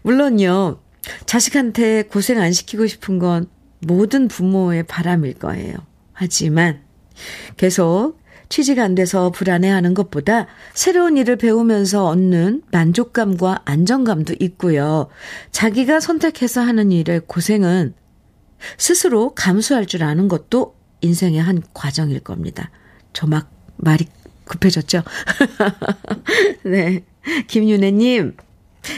물론요. 0.02 0.78
자식한테 1.26 2.04
고생 2.04 2.38
안 2.40 2.52
시키고 2.52 2.86
싶은 2.86 3.18
건 3.18 3.48
모든 3.86 4.28
부모의 4.28 4.84
바람일 4.84 5.34
거예요. 5.34 5.74
하지만 6.12 6.80
계속 7.56 8.20
취직 8.48 8.78
안 8.78 8.94
돼서 8.94 9.30
불안해하는 9.30 9.94
것보다 9.94 10.46
새로운 10.74 11.16
일을 11.16 11.36
배우면서 11.36 12.06
얻는 12.06 12.62
만족감과 12.70 13.62
안정감도 13.64 14.34
있고요. 14.40 15.08
자기가 15.52 16.00
선택해서 16.00 16.60
하는 16.60 16.92
일의 16.92 17.22
고생은 17.26 17.94
스스로 18.76 19.34
감수할 19.34 19.86
줄 19.86 20.04
아는 20.04 20.28
것도 20.28 20.76
인생의 21.00 21.40
한 21.40 21.62
과정일 21.72 22.20
겁니다. 22.20 22.70
저 23.12 23.26
막 23.26 23.50
말이 23.76 24.06
급해졌죠? 24.44 25.02
네. 26.64 27.04
김윤혜님, 27.46 28.36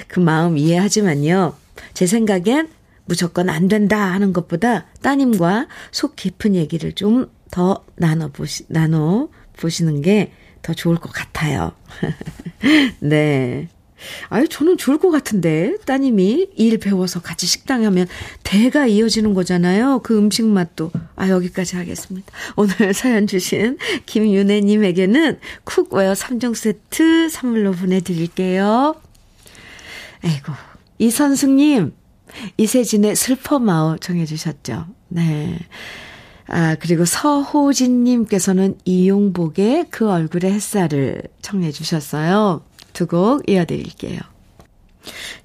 그 0.08 0.20
마음 0.20 0.56
이해하지만요. 0.58 1.54
제 1.92 2.06
생각엔 2.06 2.68
무조건 3.06 3.48
안 3.50 3.68
된다 3.68 4.12
하는 4.12 4.32
것보다 4.32 4.86
따님과 5.02 5.68
속 5.90 6.16
깊은 6.16 6.54
얘기를 6.54 6.92
좀 6.92 7.28
더 7.54 7.84
나눠보시, 7.96 8.64
나눠보시는 8.68 10.02
게 10.02 10.32
더 10.64 10.72
좋을 10.72 10.96
것 10.96 11.12
같아요. 11.12 11.72
네. 12.98 13.68
아유, 14.28 14.48
저는 14.48 14.76
좋을 14.78 14.98
것 14.98 15.10
같은데. 15.10 15.76
따님이 15.84 16.48
일 16.56 16.78
배워서 16.78 17.20
같이 17.20 17.46
식당에 17.46 17.84
하면 17.84 18.06
대가 18.42 18.86
이어지는 18.86 19.34
거잖아요. 19.34 20.00
그 20.02 20.16
음식 20.18 20.46
맛도. 20.46 20.90
아, 21.16 21.28
여기까지 21.28 21.76
하겠습니다. 21.76 22.32
오늘 22.56 22.74
사연 22.94 23.26
주신 23.26 23.78
김윤혜님에게는 24.06 25.38
cookware 25.64 26.14
3종 26.14 26.54
세트 26.54 27.28
선물로 27.28 27.72
보내드릴게요. 27.72 28.96
아이고. 30.22 30.52
이선승님, 30.98 31.92
이세진의 32.56 33.16
슬퍼마오를 33.16 33.98
청해주셨죠. 33.98 34.86
네. 35.08 35.58
아, 36.46 36.76
그리고 36.78 37.04
서호진님께서는 37.04 38.78
이용복의 38.84 39.86
그 39.90 40.10
얼굴에 40.10 40.52
햇살을 40.52 41.22
청해주셨어요. 41.42 42.62
두 42.92 43.06
곡 43.06 43.48
이어드릴게요. 43.48 44.20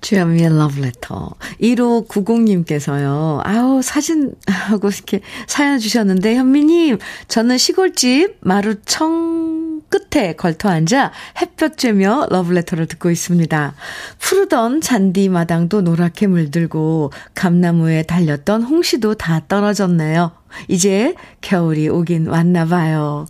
주현미의 0.02 0.58
러브레터. 0.58 1.36
1590님께서요. 1.62 3.42
아우, 3.44 3.82
사진하고 3.82 4.90
이렇게 4.90 5.20
사연 5.48 5.80
주셨는데, 5.80 6.36
현미님, 6.36 6.98
저는 7.28 7.58
시골집 7.58 8.38
마루청 8.42 9.69
끝에 9.90 10.34
걸터 10.34 10.70
앉아 10.70 11.12
햇볕 11.42 11.76
쬐며 11.76 12.32
러브레터를 12.32 12.86
듣고 12.88 13.10
있습니다. 13.10 13.74
푸르던 14.20 14.82
잔디 14.82 15.30
마당도 15.30 15.82
노랗게 15.82 16.28
물들고, 16.28 17.12
감나무에 17.36 18.04
달렸던 18.04 18.64
홍시도 18.64 19.16
다 19.16 19.42
떨어졌네요. 19.48 20.32
이제 20.68 21.16
겨울이 21.42 21.90
오긴 21.90 22.28
왔나 22.28 22.66
봐요. 22.66 23.26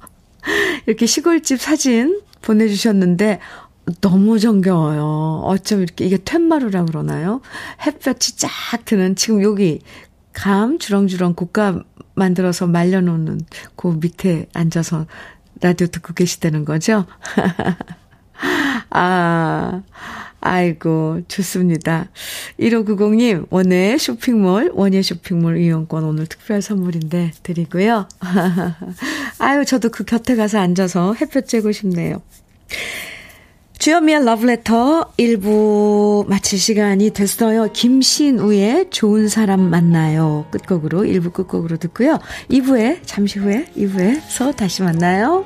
이렇게 0.86 1.06
시골집 1.06 1.60
사진 1.60 2.22
보내주셨는데, 2.42 3.40
너무 4.02 4.40
정겨워요. 4.40 5.42
어쩜 5.46 5.82
이렇게, 5.82 6.06
이게 6.06 6.18
텐마루라 6.24 6.86
그러나요? 6.86 7.42
햇볕이 7.86 8.38
쫙 8.38 8.50
드는, 8.86 9.16
지금 9.16 9.42
여기 9.42 9.82
감 10.32 10.78
주렁주렁 10.78 11.34
고가 11.34 11.84
만들어서 12.16 12.68
말려놓는 12.68 13.42
그 13.76 13.98
밑에 14.00 14.48
앉아서 14.54 15.08
라디오 15.62 15.88
듣고 15.88 16.14
계시다는 16.14 16.66
거죠? 16.66 17.06
아, 18.92 19.82
아이고, 20.40 21.22
좋습니다. 21.28 22.08
1590님, 22.60 23.48
원예 23.50 23.98
쇼핑몰, 23.98 24.72
원예 24.74 25.02
쇼핑몰 25.02 25.58
이용권 25.58 26.04
오늘 26.04 26.28
특별 26.28 26.62
선물인데 26.62 27.34
드리고요. 27.44 28.08
아유, 29.40 29.66
저도 29.66 29.90
그 29.90 30.06
곁에 30.06 30.36
가서 30.36 30.60
앉아서 30.60 31.14
햇볕 31.16 31.46
쬐고 31.46 31.74
싶네요. 31.74 32.22
주현미의 33.80 34.26
러브레터 34.26 35.14
1부 35.18 36.28
마칠 36.28 36.60
시간이 36.60 37.12
됐어요. 37.12 37.72
김신우의 37.72 38.90
좋은 38.90 39.30
사람 39.30 39.62
만나요. 39.62 40.46
끝곡으로 40.52 41.04
1부 41.04 41.32
끝곡으로 41.32 41.78
듣고요. 41.78 42.20
2부에 42.52 43.00
잠시 43.06 43.40
후에 43.40 43.68
2부에서 43.78 44.54
다시 44.54 44.84
만나요. 44.84 45.46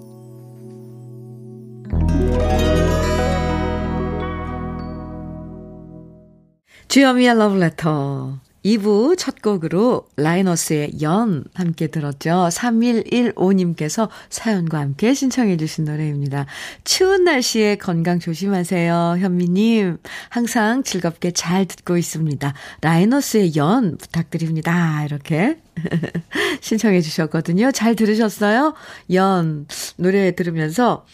Love 6.99 7.57
Letter. 7.57 8.39
2부 8.65 9.17
첫 9.17 9.41
곡으로 9.41 10.07
라이너스의 10.17 11.01
연 11.01 11.45
함께 11.53 11.87
들었죠. 11.87 12.49
3115님께서 12.51 14.09
사연과 14.29 14.79
함께 14.79 15.13
신청해 15.13 15.57
주신 15.57 15.85
노래입니다. 15.85 16.45
추운 16.83 17.23
날씨에 17.23 17.77
건강 17.77 18.19
조심하세요. 18.19 19.15
현미님, 19.19 19.97
항상 20.29 20.83
즐겁게 20.83 21.31
잘 21.31 21.65
듣고 21.65 21.97
있습니다. 21.97 22.53
라이너스의 22.81 23.55
연 23.55 23.97
부탁드립니다. 23.97 25.03
이렇게 25.05 25.57
신청해 26.59 27.01
주셨거든요. 27.01 27.71
잘 27.71 27.95
들으셨어요? 27.95 28.75
연 29.13 29.65
노래 29.95 30.35
들으면서 30.35 31.05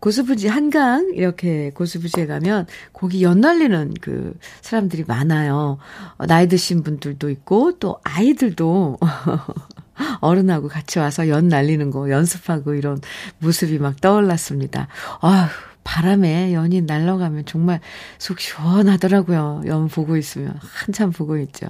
고수부지 0.00 0.48
한강 0.48 1.10
이렇게 1.14 1.70
고수부지에 1.70 2.26
가면 2.26 2.66
고기 2.92 3.22
연날리는 3.22 3.94
그 4.00 4.34
사람들이 4.60 5.04
많아요. 5.06 5.78
어, 6.18 6.26
나이 6.26 6.48
드신 6.48 6.82
분들도 6.82 7.30
있고 7.30 7.78
또 7.78 7.98
아이들도 8.04 8.98
어른하고 10.20 10.68
같이 10.68 10.98
와서 10.98 11.28
연 11.28 11.48
날리는 11.48 11.90
거 11.90 12.10
연습하고 12.10 12.74
이런 12.74 13.00
모습이 13.38 13.78
막 13.78 14.00
떠올랐습니다. 14.00 14.88
아휴, 15.20 15.48
바람에 15.84 16.52
연이 16.52 16.82
날아가면 16.82 17.44
정말 17.46 17.80
속 18.18 18.40
시원하더라고요. 18.40 19.62
연 19.66 19.88
보고 19.88 20.16
있으면 20.16 20.58
한참 20.60 21.10
보고 21.10 21.38
있죠. 21.38 21.68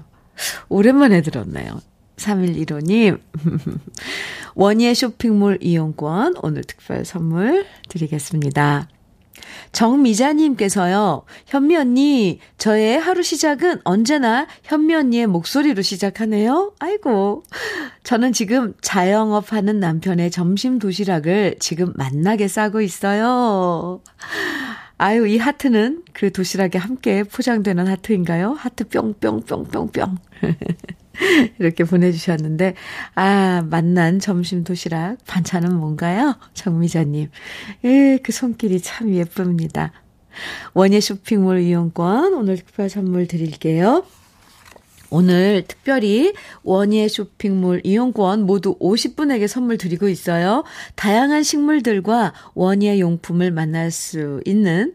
오랜만에 0.68 1.22
들었네요. 1.22 1.80
3115님. 2.16 3.20
원예 4.54 4.94
쇼핑몰 4.94 5.58
이용권 5.60 6.36
오늘 6.42 6.64
특별 6.64 7.04
선물 7.04 7.66
드리겠습니다. 7.88 8.88
정미자님께서요, 9.72 11.24
현미 11.46 11.76
언니, 11.76 12.40
저의 12.56 12.98
하루 12.98 13.22
시작은 13.22 13.80
언제나 13.84 14.46
현미 14.64 14.94
언니의 14.94 15.26
목소리로 15.26 15.82
시작하네요. 15.82 16.72
아이고. 16.78 17.42
저는 18.02 18.32
지금 18.32 18.74
자영업 18.80 19.52
하는 19.52 19.78
남편의 19.80 20.30
점심 20.30 20.78
도시락을 20.78 21.56
지금 21.58 21.92
만나게 21.96 22.48
싸고 22.48 22.80
있어요. 22.80 24.00
아유, 24.98 25.26
이 25.26 25.36
하트는 25.36 26.04
그 26.14 26.32
도시락에 26.32 26.78
함께 26.78 27.22
포장되는 27.22 27.86
하트인가요? 27.86 28.52
하트 28.52 28.88
뿅뿅뿅뿅뿅. 28.88 30.16
이렇게 31.58 31.84
보내주셨는데, 31.84 32.74
아, 33.14 33.62
만난 33.68 34.18
점심 34.18 34.64
도시락. 34.64 35.16
반찬은 35.26 35.74
뭔가요? 35.74 36.36
정미자님. 36.54 37.30
예, 37.84 38.18
그 38.22 38.32
손길이 38.32 38.80
참 38.80 39.14
예쁩니다. 39.14 39.92
원예 40.74 41.00
쇼핑몰 41.00 41.60
이용권 41.60 42.34
오늘 42.34 42.56
특별 42.56 42.90
선물 42.90 43.26
드릴게요. 43.26 44.04
오늘 45.08 45.64
특별히 45.66 46.34
원예 46.64 47.08
쇼핑몰 47.08 47.80
이용권 47.84 48.42
모두 48.42 48.76
50분에게 48.78 49.46
선물 49.46 49.78
드리고 49.78 50.08
있어요. 50.08 50.64
다양한 50.96 51.42
식물들과 51.42 52.34
원예 52.54 52.98
용품을 52.98 53.52
만날 53.52 53.90
수 53.90 54.40
있는 54.44 54.94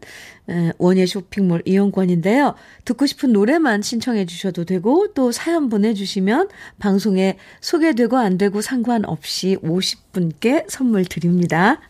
원예 0.78 1.06
쇼핑몰 1.06 1.62
이용권인데요. 1.64 2.54
듣고 2.84 3.06
싶은 3.06 3.32
노래만 3.32 3.82
신청해 3.82 4.26
주셔도 4.26 4.64
되고 4.64 5.12
또 5.14 5.32
사연 5.32 5.68
보내주시면 5.68 6.48
방송에 6.78 7.38
소개되고 7.60 8.16
안 8.16 8.38
되고 8.38 8.60
상관없이 8.60 9.56
50분께 9.62 10.64
선물 10.68 11.04
드립니다. 11.04 11.80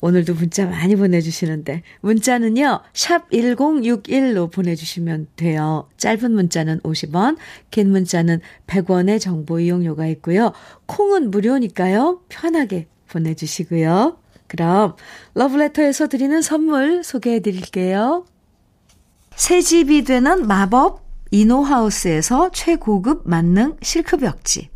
오늘도 0.00 0.34
문자 0.34 0.66
많이 0.66 0.94
보내주시는데, 0.94 1.82
문자는요, 2.00 2.80
샵 2.92 3.30
1061로 3.30 4.52
보내주시면 4.52 5.28
돼요. 5.36 5.88
짧은 5.96 6.32
문자는 6.32 6.80
50원, 6.80 7.38
긴 7.70 7.90
문자는 7.90 8.40
100원의 8.66 9.20
정보 9.20 9.58
이용료가 9.58 10.06
있고요. 10.08 10.52
콩은 10.86 11.30
무료니까요, 11.30 12.20
편하게 12.28 12.86
보내주시고요. 13.08 14.18
그럼, 14.46 14.94
러브레터에서 15.34 16.06
드리는 16.06 16.40
선물 16.42 17.02
소개해 17.02 17.40
드릴게요. 17.40 18.24
새 19.34 19.60
집이 19.60 20.04
되는 20.04 20.46
마법 20.46 21.04
이노하우스에서 21.30 22.50
최고급 22.50 23.22
만능 23.24 23.76
실크벽지. 23.82 24.70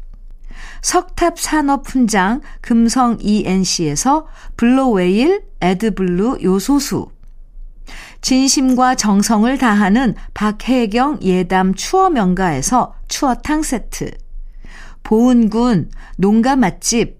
석탑 0.82 1.38
산업 1.38 1.88
훈장 1.88 2.40
금성 2.60 3.18
ENC에서 3.20 4.26
블로웨일 4.56 5.42
에드블루 5.60 6.38
요소수 6.42 7.10
진심과 8.22 8.94
정성을 8.94 9.56
다하는 9.58 10.14
박혜경 10.34 11.20
예담 11.22 11.74
추어명가에서 11.74 12.94
추어탕 13.08 13.62
세트 13.62 14.10
보은군 15.02 15.90
농가 16.16 16.56
맛집 16.56 17.19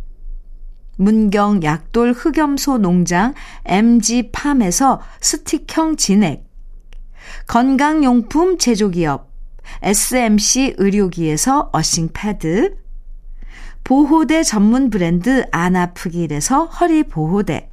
문경 1.01 1.63
약돌 1.63 2.13
흑염소 2.13 2.77
농장 2.77 3.33
MG팜에서 3.65 5.01
스틱형 5.19 5.95
진액, 5.95 6.45
건강용품 7.47 8.59
제조기업 8.59 9.31
SMC 9.81 10.75
의료기에서 10.77 11.71
earthing 11.73 12.09
패드, 12.13 12.77
보호대 13.83 14.43
전문 14.43 14.91
브랜드 14.91 15.43
안아프길에서 15.51 16.65
허리 16.65 17.01
보호대, 17.01 17.71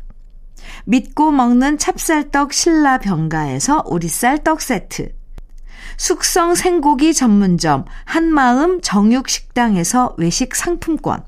믿고 0.87 1.31
먹는 1.31 1.77
찹쌀떡 1.77 2.55
신라 2.55 2.97
병가에서 2.99 3.83
오리쌀 3.85 4.43
떡 4.43 4.63
세트. 4.63 5.13
숙성 5.99 6.55
생고기 6.55 7.13
전문점 7.13 7.85
한마음 8.07 8.81
정육식당에서 8.81 10.15
외식 10.17 10.55
상품권. 10.55 11.28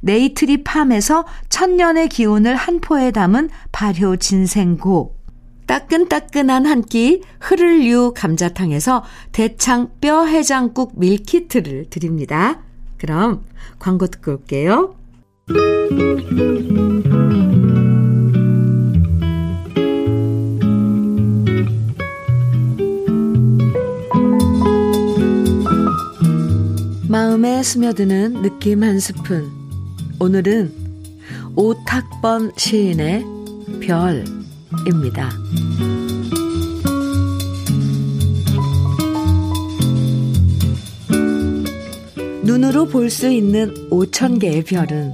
네이트리 0.00 0.64
팜에서 0.64 1.24
천년의 1.48 2.08
기운을 2.08 2.54
한 2.56 2.80
포에 2.80 3.10
담은 3.10 3.50
발효 3.72 4.16
진생고. 4.16 5.16
따끈따끈한 5.66 6.66
한 6.66 6.82
끼 6.82 7.22
흐를유 7.40 8.12
감자탕에서 8.14 9.02
대창 9.32 9.88
뼈 10.00 10.26
해장국 10.26 10.98
밀키트를 10.98 11.86
드립니다. 11.88 12.60
그럼 12.98 13.44
광고 13.78 14.06
듣고 14.06 14.32
올게요. 14.32 14.94
마음에 27.08 27.62
스며드는 27.62 28.42
느낌 28.42 28.82
한 28.82 28.98
스푼. 28.98 29.63
오늘은 30.24 30.72
오탁번 31.54 32.52
시인의 32.56 33.22
별입니다. 33.82 35.30
눈으로 42.42 42.86
볼 42.86 43.10
수 43.10 43.28
있는 43.28 43.74
5천 43.90 44.40
개의 44.40 44.64
별은 44.64 45.12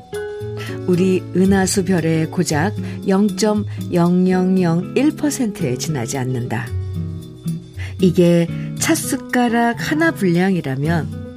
우리 0.87 1.21
은하수 1.35 1.87
별의 1.87 2.31
고작 2.31 2.77
0.0001%에 2.77 5.77
지나지 5.77 6.19
않는다. 6.19 6.69
이게 8.01 8.47
찻숟가락 8.79 9.91
하나 9.91 10.13
분량이라면 10.13 11.37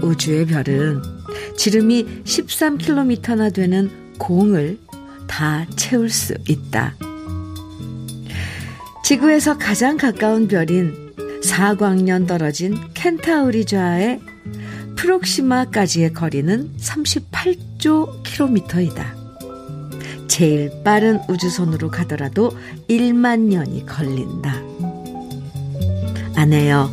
우주의 0.00 0.46
별은 0.46 1.19
지름이 1.56 2.22
13km나 2.24 3.52
되는 3.52 3.90
공을 4.18 4.78
다 5.26 5.66
채울 5.76 6.10
수 6.10 6.34
있다. 6.48 6.94
지구에서 9.04 9.58
가장 9.58 9.96
가까운 9.96 10.46
별인 10.46 11.12
4광년 11.42 12.26
떨어진 12.26 12.76
켄타우리 12.94 13.64
좌의 13.64 14.20
프록시마까지의 14.96 16.12
거리는 16.12 16.70
38조 16.78 18.22
킬로미터이다. 18.22 19.16
제일 20.28 20.70
빠른 20.84 21.18
우주선으로 21.28 21.90
가더라도 21.90 22.52
1만 22.88 23.40
년이 23.40 23.86
걸린다. 23.86 24.62
아내여, 26.36 26.90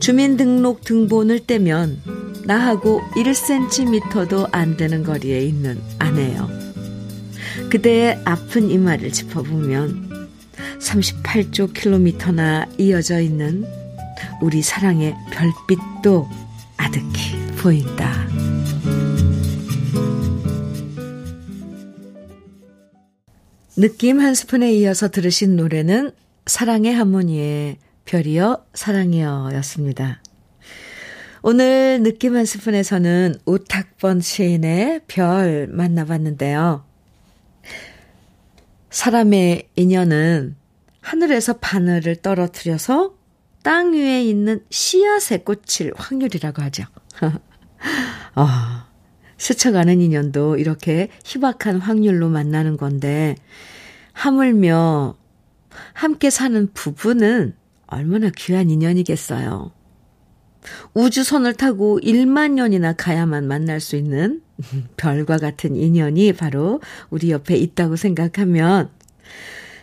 주민등록 0.00 0.82
등본을 0.84 1.40
떼면 1.46 2.13
나하고 2.46 3.00
1cm도 3.16 4.48
안 4.52 4.76
되는 4.76 5.02
거리에 5.02 5.40
있는 5.40 5.80
아내요. 5.98 6.48
그대의 7.70 8.20
아픈 8.24 8.70
이마를 8.70 9.12
짚어보면 9.12 10.28
38조 10.78 11.72
킬로미터나 11.72 12.66
이어져 12.78 13.20
있는 13.20 13.64
우리 14.42 14.62
사랑의 14.62 15.14
별빛도 15.32 16.28
아득히 16.76 17.36
보인다. 17.56 18.12
느낌 23.76 24.20
한 24.20 24.34
스푼에 24.34 24.72
이어서 24.74 25.08
들으신 25.10 25.56
노래는 25.56 26.12
사랑의 26.46 26.94
하모니의 26.94 27.78
별이여 28.04 28.66
사랑이여 28.74 29.50
였습니다. 29.54 30.20
오늘 31.46 32.02
느낌 32.02 32.36
한 32.36 32.46
스푼에서는 32.46 33.34
오탁번 33.44 34.22
시인의 34.22 35.02
별 35.06 35.66
만나봤는데요. 35.66 36.86
사람의 38.88 39.68
인연은 39.76 40.56
하늘에서 41.02 41.58
바늘을 41.58 42.16
떨어뜨려서 42.22 43.14
땅 43.62 43.92
위에 43.92 44.24
있는 44.24 44.64
씨앗에 44.70 45.40
꽂힐 45.44 45.92
확률이라고 45.94 46.62
하죠. 46.62 46.84
어, 48.36 48.46
스쳐가는 49.36 50.00
인연도 50.00 50.56
이렇게 50.56 51.10
희박한 51.26 51.78
확률로 51.78 52.30
만나는 52.30 52.78
건데, 52.78 53.34
하물며 54.14 55.14
함께 55.92 56.30
사는 56.30 56.72
부부는 56.72 57.54
얼마나 57.86 58.30
귀한 58.34 58.70
인연이겠어요. 58.70 59.73
우주선을 60.94 61.54
타고 61.54 62.00
1만 62.00 62.52
년이나 62.52 62.92
가야만 62.94 63.46
만날 63.46 63.80
수 63.80 63.96
있는 63.96 64.42
별과 64.96 65.38
같은 65.38 65.76
인연이 65.76 66.32
바로 66.32 66.80
우리 67.10 67.30
옆에 67.30 67.56
있다고 67.56 67.96
생각하면 67.96 68.90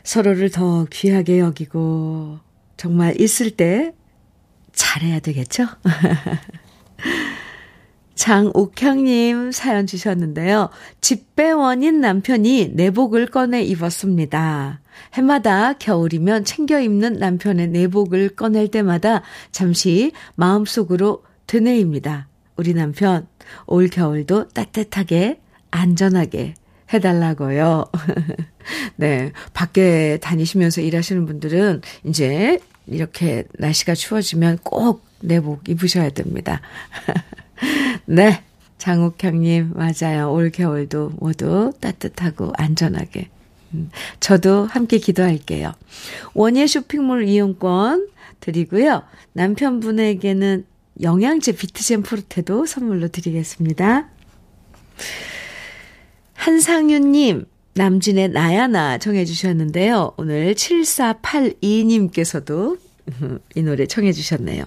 서로를 0.03 0.49
더 0.49 0.85
귀하게 0.89 1.39
여기고 1.39 2.39
정말 2.77 3.19
있을 3.19 3.51
때 3.51 3.93
잘해야 4.73 5.19
되겠죠? 5.19 5.67
장옥형님 8.15 9.51
사연 9.51 9.87
주셨는데요. 9.87 10.69
집배원인 11.01 12.01
남편이 12.01 12.71
내복을 12.73 13.27
꺼내 13.27 13.63
입었습니다. 13.63 14.80
해마다 15.13 15.73
겨울이면 15.73 16.45
챙겨 16.45 16.80
입는 16.80 17.13
남편의 17.13 17.69
내복을 17.69 18.30
꺼낼 18.36 18.69
때마다 18.69 19.21
잠시 19.51 20.12
마음속으로 20.36 21.23
되뇌입니다. 21.47 22.27
우리 22.56 22.73
남편, 22.73 23.27
올 23.65 23.88
겨울도 23.88 24.49
따뜻하게, 24.49 25.39
안전하게 25.71 26.54
해달라고요. 26.93 27.86
네. 28.97 29.32
밖에 29.54 30.17
다니시면서 30.21 30.82
일하시는 30.82 31.25
분들은 31.25 31.82
이제 32.06 32.60
이렇게 32.88 33.45
날씨가 33.58 33.95
추워지면 33.95 34.60
꼭 34.63 35.06
내복 35.21 35.67
입으셔야 35.69 36.10
됩니다. 36.10 36.62
네. 38.06 38.43
장욱형님, 38.77 39.73
맞아요. 39.75 40.32
올 40.32 40.49
겨울도 40.49 41.13
모두 41.19 41.71
따뜻하고 41.80 42.51
안전하게 42.58 43.30
저도 44.19 44.65
함께 44.65 44.97
기도할게요. 44.97 45.71
원예 46.34 46.67
쇼핑몰 46.67 47.27
이용권 47.27 48.10
드리고요. 48.39 49.03
남편분에게는 49.34 50.65
영양제 51.01 51.53
비트젠 51.53 52.03
프로테도 52.03 52.65
선물로 52.65 53.07
드리겠습니다. 53.07 54.10
한상윤님, 56.34 57.45
남진의 57.75 58.29
나야나 58.29 58.97
정해주셨는데요. 58.97 60.13
오늘 60.17 60.55
7482님께서도 60.55 62.79
이 63.55 63.61
노래 63.63 63.85
청해 63.85 64.11
주셨네요. 64.11 64.65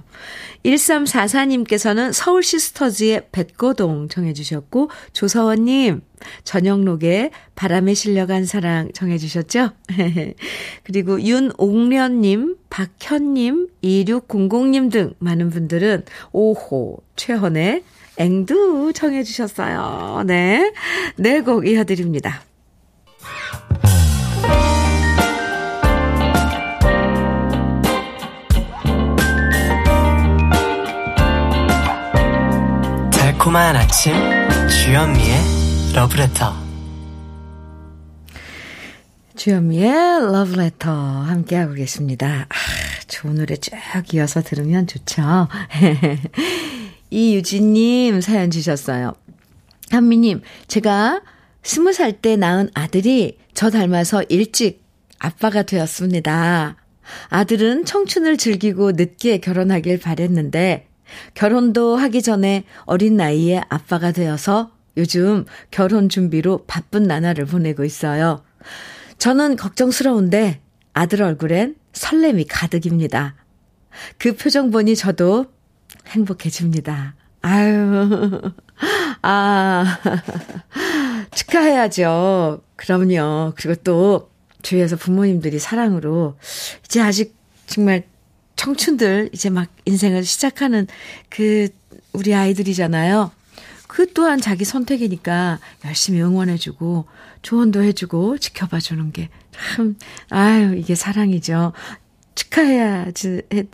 1344님께서는 0.65 2.13
서울 2.13 2.43
시스터즈의 2.43 3.29
뱃고동 3.33 4.09
청해 4.09 4.33
주셨고 4.33 4.91
조서원님 5.13 6.03
저녁록에 6.45 7.31
바람에 7.55 7.95
실려간 7.95 8.45
사랑 8.45 8.91
청해 8.93 9.19
주셨죠? 9.19 9.71
그리고 10.85 11.21
윤옥련님, 11.21 12.57
박현님, 12.71 13.69
2600님 13.83 14.91
등 14.91 15.15
많은 15.19 15.51
분들은 15.51 16.05
오호, 16.33 17.03
최헌의 17.17 17.85
앵두 18.17 18.93
청해 18.95 19.23
주셨어요. 19.25 20.23
네. 20.27 20.73
네곡 21.17 21.67
이어드립니다. 21.67 22.43
달콤한 33.55 33.77
아침 33.77 34.13
주현미의 34.69 35.37
러브레터 35.95 36.55
주현미의 39.37 39.93
러브레터 40.33 40.91
함께하고 40.91 41.75
계십니다. 41.75 42.49
아, 42.49 42.55
좋은 43.07 43.37
노래 43.37 43.57
쭉 43.57 43.73
이어서 44.13 44.43
들으면 44.43 44.89
좋죠. 44.89 45.23
이유진님 47.11 48.21
사연 48.21 48.51
주셨어요. 48.51 49.15
한미님, 49.91 50.43
제가 50.67 51.23
스무 51.63 51.93
살 51.93 52.21
때 52.21 52.35
낳은 52.35 52.71
아들이 52.75 53.39
저 53.55 53.71
닮아서 53.71 54.25
일찍 54.31 54.85
아빠가 55.21 55.63
되었습니다. 55.63 56.77
아들은 57.29 57.85
청춘을 57.85 58.37
즐기고 58.37 58.93
늦게 58.93 59.39
결혼하길 59.39 60.01
바랬는데 60.01 60.89
결혼도 61.35 61.97
하기 61.97 62.23
전에 62.23 62.65
어린 62.85 63.17
나이에 63.17 63.63
아빠가 63.69 64.13
되어서 64.13 64.71
요즘 64.97 65.45
결혼 65.71 66.09
준비로 66.09 66.65
바쁜 66.67 67.05
나날을 67.05 67.47
보내고 67.47 67.85
있어요. 67.85 68.43
저는 69.19 69.57
걱정스러운데 69.57 70.61
아들 70.93 71.23
얼굴엔 71.23 71.77
설렘이 71.93 72.45
가득입니다. 72.45 73.35
그 74.19 74.35
표정 74.37 74.71
보니 74.71 74.97
저도 74.97 75.47
행복해집니다. 76.09 77.15
아유, 77.43 78.53
아, 79.23 79.99
축하해야죠. 81.35 82.63
그럼요. 82.77 83.53
그리고 83.57 83.75
또 83.83 84.31
주위에서 84.63 84.97
부모님들이 84.97 85.59
사랑으로 85.59 86.37
이제 86.85 87.01
아직 87.01 87.37
정말 87.67 88.05
청춘들 88.57 89.31
이제 89.33 89.51
막 89.51 89.69
인생을 89.85 90.25
시작하는 90.25 90.87
그 91.29 91.69
우리 92.13 92.35
아이들이잖아요. 92.35 93.33
그 93.87 94.13
또한 94.13 94.41
자기 94.41 94.65
선택이니까 94.65 95.59
열심히 95.85 96.21
응원해주고 96.21 97.07
조언도 97.43 97.83
해주고 97.83 98.39
지켜봐 98.39 98.81
주는 98.81 99.13
게 99.13 99.29
참, 99.53 99.97
아유, 100.31 100.77
이게 100.77 100.95
사랑이죠. 100.95 101.73
축하해야, 102.35 103.07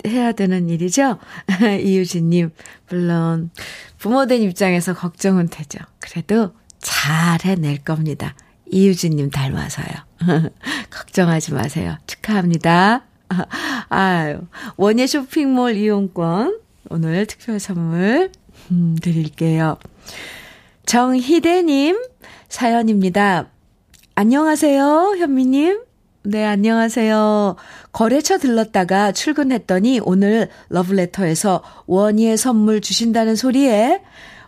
해야 0.07 0.33
되는 0.33 0.69
일이죠? 0.69 1.19
이유진님, 1.81 2.51
물론, 2.91 3.51
부모된 3.99 4.43
입장에서 4.43 4.93
걱정은 4.93 5.49
되죠. 5.49 5.79
그래도 5.99 6.55
잘 6.79 7.39
해낼 7.45 7.79
겁니다. 7.79 8.35
이유진님 8.71 9.31
닮아서요. 9.31 9.87
걱정하지 10.91 11.55
마세요. 11.55 11.97
축하합니다. 12.07 13.10
아유, 13.89 14.41
원예 14.77 15.07
쇼핑몰 15.07 15.77
이용권, 15.77 16.61
오늘 16.91 17.27
특별 17.27 17.61
선물, 17.61 18.31
음, 18.71 18.97
드릴게요. 19.01 19.77
정희대님, 20.87 21.97
사연입니다. 22.49 23.47
안녕하세요, 24.15 25.15
현미님. 25.19 25.83
네, 26.23 26.45
안녕하세요. 26.45 27.57
거래처 27.93 28.39
들렀다가 28.39 29.13
출근했더니 29.13 30.01
오늘 30.03 30.49
러브레터에서 30.69 31.63
원예 31.87 32.37
선물 32.37 32.81
주신다는 32.81 33.37
소리에 33.37 34.03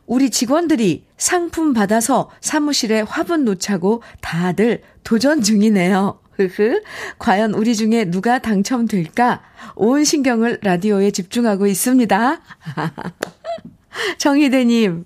우리 0.07 0.29
직원들이 0.29 1.07
상품 1.17 1.73
받아서 1.73 2.29
사무실에 2.41 3.01
화분 3.01 3.45
놓자고 3.45 4.03
다들 4.21 4.83
도전 5.05 5.41
중이네요. 5.41 6.22
흐흐. 6.37 6.83
과연 7.19 7.55
우리 7.55 7.75
중에 7.75 8.07
누가 8.11 8.39
당첨될까? 8.39 9.43
온 9.77 10.05
신경을 10.05 10.61
라디오에 10.63 11.11
집중하고 11.11 11.67
있습니다. 11.67 12.41
정희대님, 14.19 15.05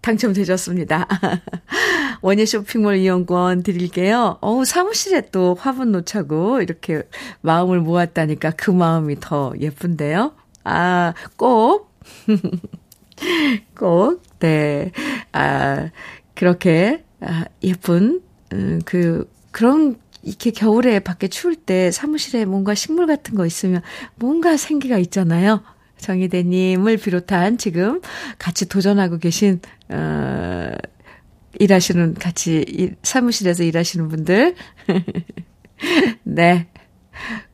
당첨되셨습니다. 0.00 1.06
원예 2.22 2.46
쇼핑몰 2.46 2.96
이용권 2.96 3.62
드릴게요. 3.62 4.38
어우, 4.40 4.64
사무실에 4.64 5.30
또 5.30 5.56
화분 5.58 5.92
놓자고 5.92 6.62
이렇게 6.62 7.02
마음을 7.40 7.80
모았다니까 7.80 8.52
그 8.52 8.70
마음이 8.70 9.16
더 9.20 9.52
예쁜데요. 9.60 10.32
아, 10.64 11.14
꼭. 11.36 11.92
꼭, 13.76 14.22
네. 14.38 14.92
아, 15.32 15.90
그렇게, 16.34 17.04
아, 17.20 17.44
예쁜, 17.62 18.20
음, 18.52 18.80
그, 18.84 19.30
그런, 19.50 19.96
이렇게 20.28 20.50
겨울에 20.50 21.00
밖에 21.00 21.28
추울 21.28 21.56
때 21.56 21.90
사무실에 21.90 22.44
뭔가 22.44 22.74
식물 22.74 23.06
같은 23.06 23.34
거 23.34 23.46
있으면 23.46 23.80
뭔가 24.16 24.56
생기가 24.56 24.98
있잖아요. 24.98 25.62
정희대님을 25.96 26.98
비롯한 26.98 27.58
지금 27.58 28.00
같이 28.38 28.68
도전하고 28.68 29.18
계신, 29.18 29.60
어, 29.88 30.70
일하시는, 31.58 32.14
같이 32.14 32.64
일, 32.68 32.96
사무실에서 33.02 33.64
일하시는 33.64 34.08
분들. 34.08 34.54
네. 36.22 36.68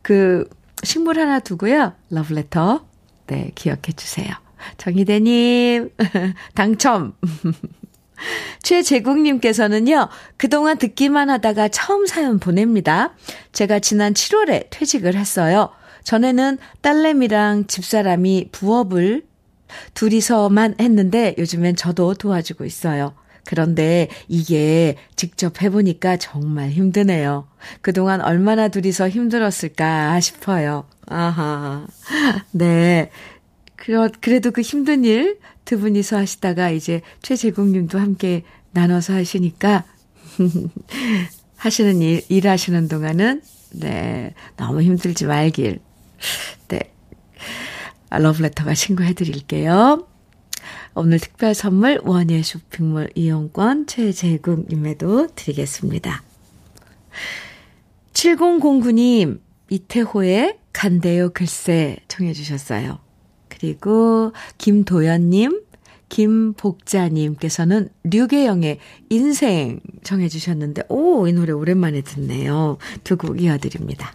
그, 0.03 0.49
식물 0.83 1.19
하나 1.19 1.39
두고요. 1.39 1.95
러브레터. 2.11 2.87
네, 3.29 3.53
기억해 3.55 3.93
주세요. 3.97 4.29
정희대님, 4.77 5.91
당첨! 6.55 7.15
최재국님께서는요, 8.63 10.09
그동안 10.37 10.79
듣기만 10.79 11.31
하다가 11.31 11.69
처음 11.69 12.07
사연 12.07 12.39
보냅니다. 12.39 13.15
제가 13.53 13.79
지난 13.79 14.15
7월에 14.15 14.67
퇴직을 14.71 15.15
했어요. 15.15 15.71
전에는 16.05 16.59
딸내미랑 16.81 17.67
집사람이 17.67 18.51
부업을 18.53 19.23
둘이서만 19.95 20.77
했는데 20.81 21.35
요즘엔 21.39 21.77
저도 21.77 22.15
도와주고 22.15 22.65
있어요. 22.65 23.15
그런데 23.45 24.09
이게 24.29 24.97
직접 25.17 25.61
해보니까 25.61 26.17
정말 26.17 26.71
힘드네요. 26.71 27.47
그동안 27.83 28.23
얼마나 28.23 28.69
둘이서 28.69 29.09
힘들었을까 29.09 30.19
싶어요. 30.21 30.87
아하. 31.07 31.87
네. 32.53 33.11
그래도 33.77 34.51
그 34.51 34.63
힘든 34.63 35.05
일 35.05 35.39
두 35.65 35.79
분이서 35.79 36.19
하시다가 36.19 36.71
이제 36.71 37.01
최재국 37.23 37.69
님도 37.69 37.99
함께 37.99 38.43
나눠서 38.73 39.15
하시니까 39.15 39.85
하시는 41.57 42.03
일, 42.03 42.23
일하시는 42.29 42.89
동안은 42.89 43.43
네, 43.75 44.35
너무 44.57 44.83
힘들지 44.83 45.27
말길. 45.27 45.81
네. 46.69 46.81
아, 48.11 48.19
러브레터가 48.19 48.75
신고해 48.75 49.15
드릴게요. 49.15 50.07
오늘 50.95 51.19
특별 51.19 51.55
선물 51.55 52.01
원예 52.05 52.43
쇼핑몰 52.43 53.11
이용권 53.15 53.87
최재국 53.87 54.69
님에도 54.69 55.27
드리겠습니다. 55.35 56.23
7009님, 58.13 59.41
이태호의 59.71 60.59
간대요 60.73 61.31
글쎄 61.31 61.97
청해 62.07 62.33
주셨어요. 62.33 63.04
그리고 63.59 64.33
김도연님, 64.59 65.63
김복자님께서는 66.09 67.89
류계영의 68.05 68.79
인생 69.11 69.81
정해 70.03 70.29
주셨는데, 70.29 70.85
오, 70.89 71.27
이 71.27 71.33
노래 71.33 71.53
오랜만에 71.53 72.03
듣네요. 72.03 72.79
두 73.05 73.17
곡 73.17 73.41
이어드립니다. 73.41 74.15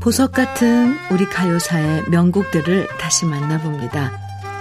보석 0.00 0.32
같은 0.32 0.96
우리 1.10 1.26
가요사의 1.26 2.04
명곡들을 2.08 2.86
다시 2.98 3.26
만나봅니다. 3.26 4.10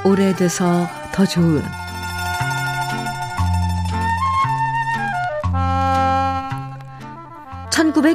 오래돼서 0.03 0.87
더 1.13 1.25
좋은 1.25 1.61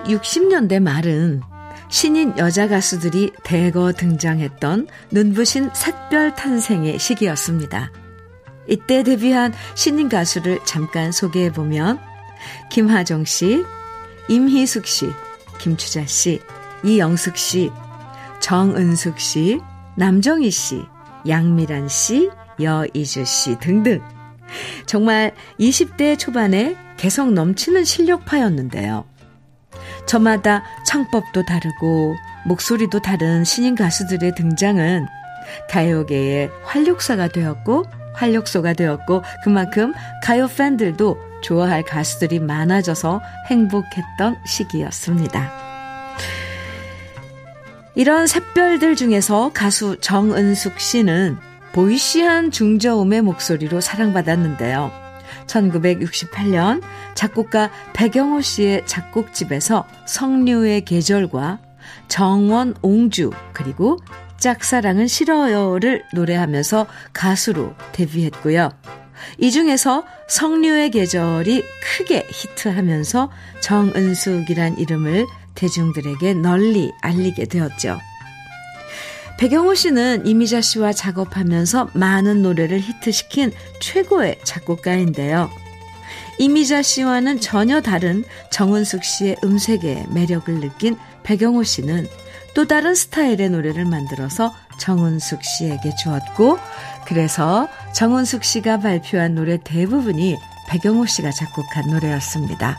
1960년대 0.04 0.80
말은 0.80 1.42
신인 1.88 2.36
여자 2.38 2.68
가수들이 2.68 3.32
대거 3.44 3.92
등장했던 3.92 4.88
눈부신 5.10 5.70
샛별 5.74 6.34
탄생의 6.34 6.98
시기였습니다. 6.98 7.92
이때 8.68 9.02
데뷔한 9.02 9.52
신인 9.74 10.08
가수를 10.08 10.60
잠깐 10.64 11.12
소개해 11.12 11.52
보면 11.52 11.98
김하정 12.70 13.24
씨, 13.24 13.62
임희숙 14.28 14.86
씨, 14.86 15.10
김추자 15.58 16.06
씨, 16.06 16.40
이영숙 16.84 17.36
씨, 17.36 17.70
정은숙 18.40 19.20
씨, 19.20 19.60
남정희 19.96 20.50
씨, 20.50 20.82
양미란 21.28 21.88
씨, 21.88 22.30
여이주 22.60 23.24
씨 23.24 23.58
등등. 23.58 24.00
정말 24.86 25.34
20대 25.60 26.18
초반에 26.18 26.76
개성 26.96 27.34
넘치는 27.34 27.84
실력파였는데요. 27.84 29.04
저마다 30.06 30.62
창법도 30.84 31.44
다르고 31.44 32.16
목소리도 32.44 33.00
다른 33.00 33.44
신인 33.44 33.74
가수들의 33.74 34.34
등장은 34.34 35.06
가요계의 35.70 36.50
활력소가 36.64 37.28
되었고 37.28 37.86
활력소가 38.14 38.74
되었고 38.74 39.22
그만큼 39.42 39.92
가요 40.22 40.48
팬들도 40.48 41.18
좋아할 41.42 41.82
가수들이 41.82 42.38
많아져서 42.38 43.20
행복했던 43.48 44.36
시기였습니다. 44.46 45.50
이런 47.94 48.26
샛별들 48.26 48.96
중에서 48.96 49.50
가수 49.52 49.98
정은숙 50.00 50.80
씨는 50.80 51.36
보이시한 51.72 52.50
중저음의 52.50 53.22
목소리로 53.22 53.80
사랑받았는데요. 53.80 55.01
1968년 55.52 56.82
작곡가 57.14 57.70
백영호 57.92 58.40
씨의 58.40 58.86
작곡집에서 58.86 59.86
성류의 60.06 60.84
계절과 60.84 61.60
정원 62.08 62.74
옹주 62.82 63.30
그리고 63.52 63.98
짝사랑은 64.38 65.06
싫어요를 65.06 66.04
노래하면서 66.14 66.86
가수로 67.12 67.74
데뷔했고요. 67.92 68.70
이 69.38 69.50
중에서 69.50 70.04
성류의 70.28 70.90
계절이 70.90 71.62
크게 71.82 72.26
히트하면서 72.28 73.30
정은숙이란 73.60 74.78
이름을 74.78 75.26
대중들에게 75.54 76.34
널리 76.34 76.90
알리게 77.02 77.44
되었죠. 77.44 77.98
백영호 79.42 79.74
씨는 79.74 80.24
이미자 80.24 80.60
씨와 80.60 80.92
작업하면서 80.92 81.90
많은 81.94 82.42
노래를 82.42 82.78
히트시킨 82.78 83.50
최고의 83.80 84.38
작곡가인데요. 84.44 85.50
이미자 86.38 86.82
씨와는 86.82 87.40
전혀 87.40 87.80
다른 87.80 88.22
정은숙 88.52 89.02
씨의 89.02 89.38
음색에 89.42 90.06
매력을 90.10 90.60
느낀 90.60 90.96
백영호 91.24 91.64
씨는 91.64 92.06
또 92.54 92.68
다른 92.68 92.94
스타일의 92.94 93.50
노래를 93.50 93.84
만들어서 93.84 94.54
정은숙 94.78 95.42
씨에게 95.42 95.92
주었고, 96.00 96.60
그래서 97.04 97.68
정은숙 97.96 98.44
씨가 98.44 98.78
발표한 98.78 99.34
노래 99.34 99.58
대부분이 99.58 100.36
백영호 100.68 101.06
씨가 101.06 101.32
작곡한 101.32 101.90
노래였습니다. 101.90 102.78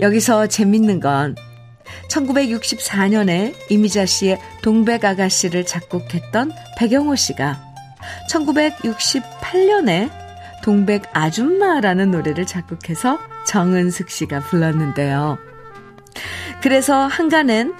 여기서 0.00 0.48
재밌는 0.48 0.98
건 0.98 1.36
1964년에 2.12 3.54
이미자 3.70 4.06
씨의 4.06 4.38
동백 4.62 5.04
아가씨를 5.04 5.64
작곡했던 5.64 6.52
백영호 6.78 7.16
씨가 7.16 7.60
1968년에 8.30 10.10
동백 10.62 11.02
아줌마라는 11.12 12.10
노래를 12.10 12.46
작곡해서 12.46 13.18
정은숙 13.46 14.10
씨가 14.10 14.40
불렀는데요. 14.40 15.38
그래서 16.62 17.06
한간엔 17.06 17.74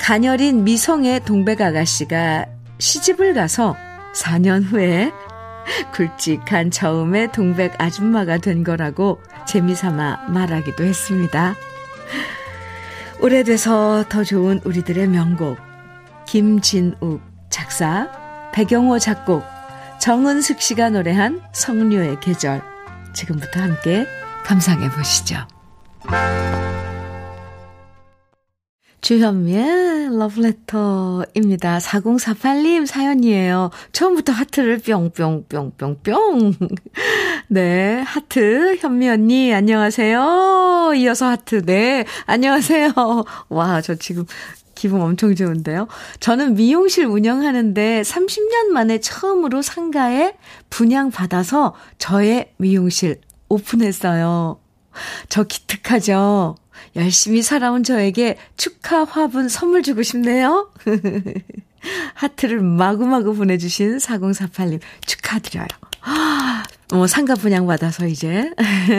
가녀린 0.00 0.64
미성의 0.64 1.24
동백 1.24 1.60
아가씨가 1.60 2.46
시집을 2.78 3.34
가서 3.34 3.74
4년 4.14 4.64
후에 4.64 5.10
굵직한 5.92 6.70
처음에 6.70 7.30
동백 7.32 7.80
아줌마가 7.80 8.38
된 8.38 8.62
거라고 8.62 9.20
재미삼아 9.46 10.28
말하기도 10.28 10.84
했습니다. 10.84 11.56
오래돼서 13.20 14.04
더 14.08 14.22
좋은 14.22 14.60
우리들의 14.64 15.08
명곡 15.08 15.58
김진욱 16.26 17.20
작사 17.50 18.08
백영호 18.52 18.98
작곡 18.98 19.42
정은숙 20.00 20.60
씨가 20.60 20.90
노래한 20.90 21.42
성류의 21.52 22.20
계절 22.20 22.62
지금부터 23.14 23.60
함께 23.60 24.06
감상해 24.44 24.88
보시죠. 24.90 25.36
주현미의 29.00 30.18
러브레터입니다. 30.18 31.78
4048님 31.78 32.84
사연이에요. 32.86 33.70
처음부터 33.92 34.32
하트를 34.32 34.78
뿅뿅뿅뿅뿅. 34.78 36.54
네, 37.48 38.00
하트. 38.00 38.76
현미 38.80 39.08
언니, 39.08 39.54
안녕하세요. 39.54 40.92
이어서 40.96 41.26
하트. 41.26 41.64
네, 41.64 42.04
안녕하세요. 42.26 42.92
와, 43.48 43.80
저 43.80 43.94
지금 43.94 44.24
기분 44.74 45.00
엄청 45.00 45.34
좋은데요. 45.34 45.86
저는 46.20 46.54
미용실 46.54 47.06
운영하는데 47.06 48.02
30년 48.02 48.66
만에 48.72 48.98
처음으로 48.98 49.62
상가에 49.62 50.34
분양받아서 50.70 51.74
저의 51.98 52.52
미용실 52.58 53.20
오픈했어요. 53.48 54.60
저 55.28 55.44
기특하죠? 55.44 56.56
열심히 56.96 57.42
살아온 57.42 57.84
저에게 57.84 58.36
축하 58.56 59.04
화분 59.04 59.48
선물 59.48 59.82
주고 59.82 60.02
싶네요. 60.02 60.70
하트를 62.14 62.60
마구마구 62.60 63.34
보내주신 63.34 63.98
4048님 63.98 64.80
축하드려요. 65.06 65.66
뭐 66.92 67.06
상가 67.06 67.34
분양 67.34 67.66
받아서 67.66 68.06
이제 68.06 68.50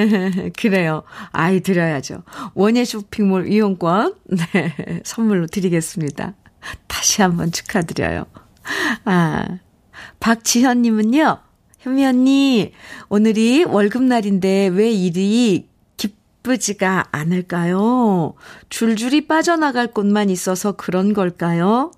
그래요. 0.58 1.04
아이 1.32 1.62
드려야죠. 1.62 2.24
원예 2.54 2.86
쇼핑몰 2.86 3.52
이용권 3.52 4.16
네, 4.54 5.02
선물로 5.04 5.48
드리겠습니다. 5.48 6.34
다시 6.88 7.22
한번 7.22 7.52
축하드려요. 7.52 8.26
아 9.06 9.60
박지현 10.20 10.82
님은요. 10.82 11.40
현미 11.80 12.06
언니 12.06 12.74
오늘이 13.08 13.64
월급날인데 13.64 14.68
왜 14.74 14.92
일이 14.92 15.69
기쁘지가 16.40 17.06
않을까요? 17.12 18.34
줄줄이 18.70 19.28
빠져나갈 19.28 19.88
곳만 19.88 20.30
있어서 20.30 20.74
그런 20.74 21.14
걸까요? 21.14 21.92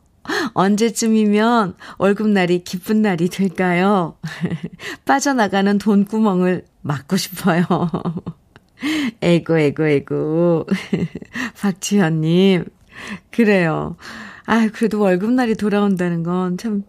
언제쯤이면 0.54 1.76
월급날이 1.98 2.64
기쁜 2.64 3.02
날이 3.02 3.30
될까요? 3.30 4.18
빠져나가는 5.06 5.78
돈구멍을 5.78 6.66
막고 6.82 7.18
싶어요. 7.18 7.66
에고, 9.22 9.58
에고, 9.58 9.86
에고. 9.88 10.68
박지현님. 11.62 12.66
그래요. 13.32 13.96
아, 14.46 14.68
그래도 14.74 15.00
월급날이 15.00 15.56
돌아온다는 15.56 16.24
건 16.24 16.58
참 16.58 16.84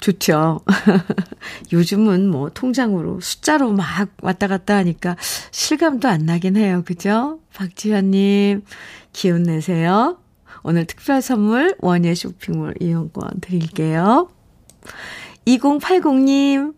좋죠. 0.00 0.60
요즘은 1.72 2.28
뭐 2.28 2.50
통장으로 2.50 3.20
숫자로 3.20 3.72
막 3.72 4.08
왔다 4.22 4.46
갔다 4.46 4.76
하니까 4.76 5.16
실감도 5.50 6.08
안 6.08 6.24
나긴 6.24 6.56
해요. 6.56 6.82
그죠? 6.86 7.40
박지현님, 7.54 8.62
기운 9.12 9.42
내세요. 9.42 10.18
오늘 10.62 10.84
특별 10.86 11.20
선물 11.22 11.74
원예 11.80 12.14
쇼핑몰 12.14 12.74
이용권 12.80 13.40
드릴게요. 13.40 14.28
2080님, 15.46 16.74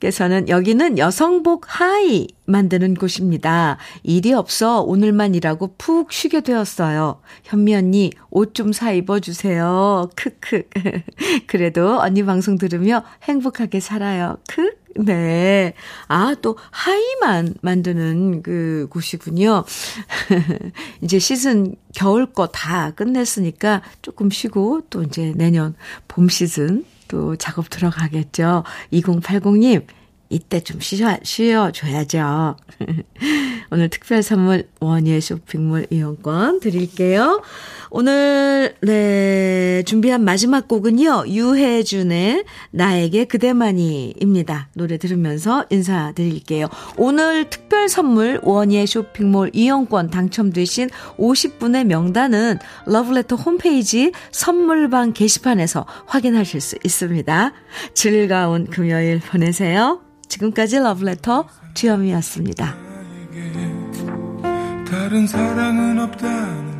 께서는 0.00 0.48
여기는 0.48 0.98
여성복 0.98 1.64
하이 1.66 2.28
만드는 2.46 2.94
곳입니다. 2.94 3.78
일이 4.02 4.32
없어 4.32 4.82
오늘만 4.82 5.34
일하고 5.34 5.74
푹 5.78 6.12
쉬게 6.12 6.40
되었어요. 6.40 7.20
현미 7.44 7.74
언니 7.74 8.10
옷 8.30 8.54
좀 8.54 8.72
사 8.72 8.92
입어주세요. 8.92 10.10
크크. 10.16 10.62
그래도 11.46 12.00
언니 12.00 12.24
방송 12.24 12.58
들으며 12.58 13.04
행복하게 13.24 13.80
살아요. 13.80 14.36
크. 14.48 14.72
네. 14.96 15.74
아, 16.08 16.34
또 16.42 16.56
하이만 16.72 17.54
만드는 17.62 18.42
그 18.42 18.88
곳이군요. 18.90 19.64
이제 21.00 21.18
시즌 21.20 21.76
겨울 21.94 22.26
거 22.26 22.48
다 22.52 22.90
끝냈으니까 22.92 23.82
조금 24.02 24.30
쉬고 24.30 24.82
또 24.90 25.02
이제 25.02 25.32
내년 25.36 25.74
봄 26.08 26.28
시즌 26.28 26.84
또 27.10 27.34
작업 27.36 27.68
들어가겠죠. 27.68 28.62
2080님, 28.92 29.84
이때 30.28 30.60
좀 30.60 30.80
쉬어, 30.80 31.18
쉬어줘야죠. 31.24 32.56
오늘 33.72 33.88
특별 33.88 34.22
선물 34.22 34.68
원예 34.78 35.18
쇼핑몰 35.18 35.86
이용권 35.90 36.60
드릴게요. 36.60 37.42
오늘, 37.90 38.74
네, 38.82 39.82
준비한 39.84 40.22
마지막 40.22 40.68
곡은요, 40.68 41.24
유혜준의 41.26 42.44
나에게 42.70 43.24
그대만이입니다. 43.24 44.68
노래 44.74 44.96
들으면서 44.96 45.64
인사드릴게요. 45.70 46.68
오늘 46.96 47.50
특별 47.50 47.88
선물 47.88 48.40
원예 48.42 48.86
쇼핑몰 48.86 49.50
이용권 49.52 50.10
당첨되신 50.10 50.90
50분의 51.18 51.84
명단은 51.84 52.58
러브레터 52.86 53.36
홈페이지 53.36 54.12
선물방 54.30 55.12
게시판에서 55.12 55.84
확인하실 56.06 56.60
수 56.60 56.76
있습니다. 56.84 57.52
즐거운 57.94 58.66
금요일 58.66 59.20
보내세요. 59.20 60.00
지금까지 60.28 60.78
러브레터 60.78 61.48
주현미였습니다. 61.74 62.76
다른 64.90 65.26
사랑은 65.26 65.98
없다는 66.00 66.79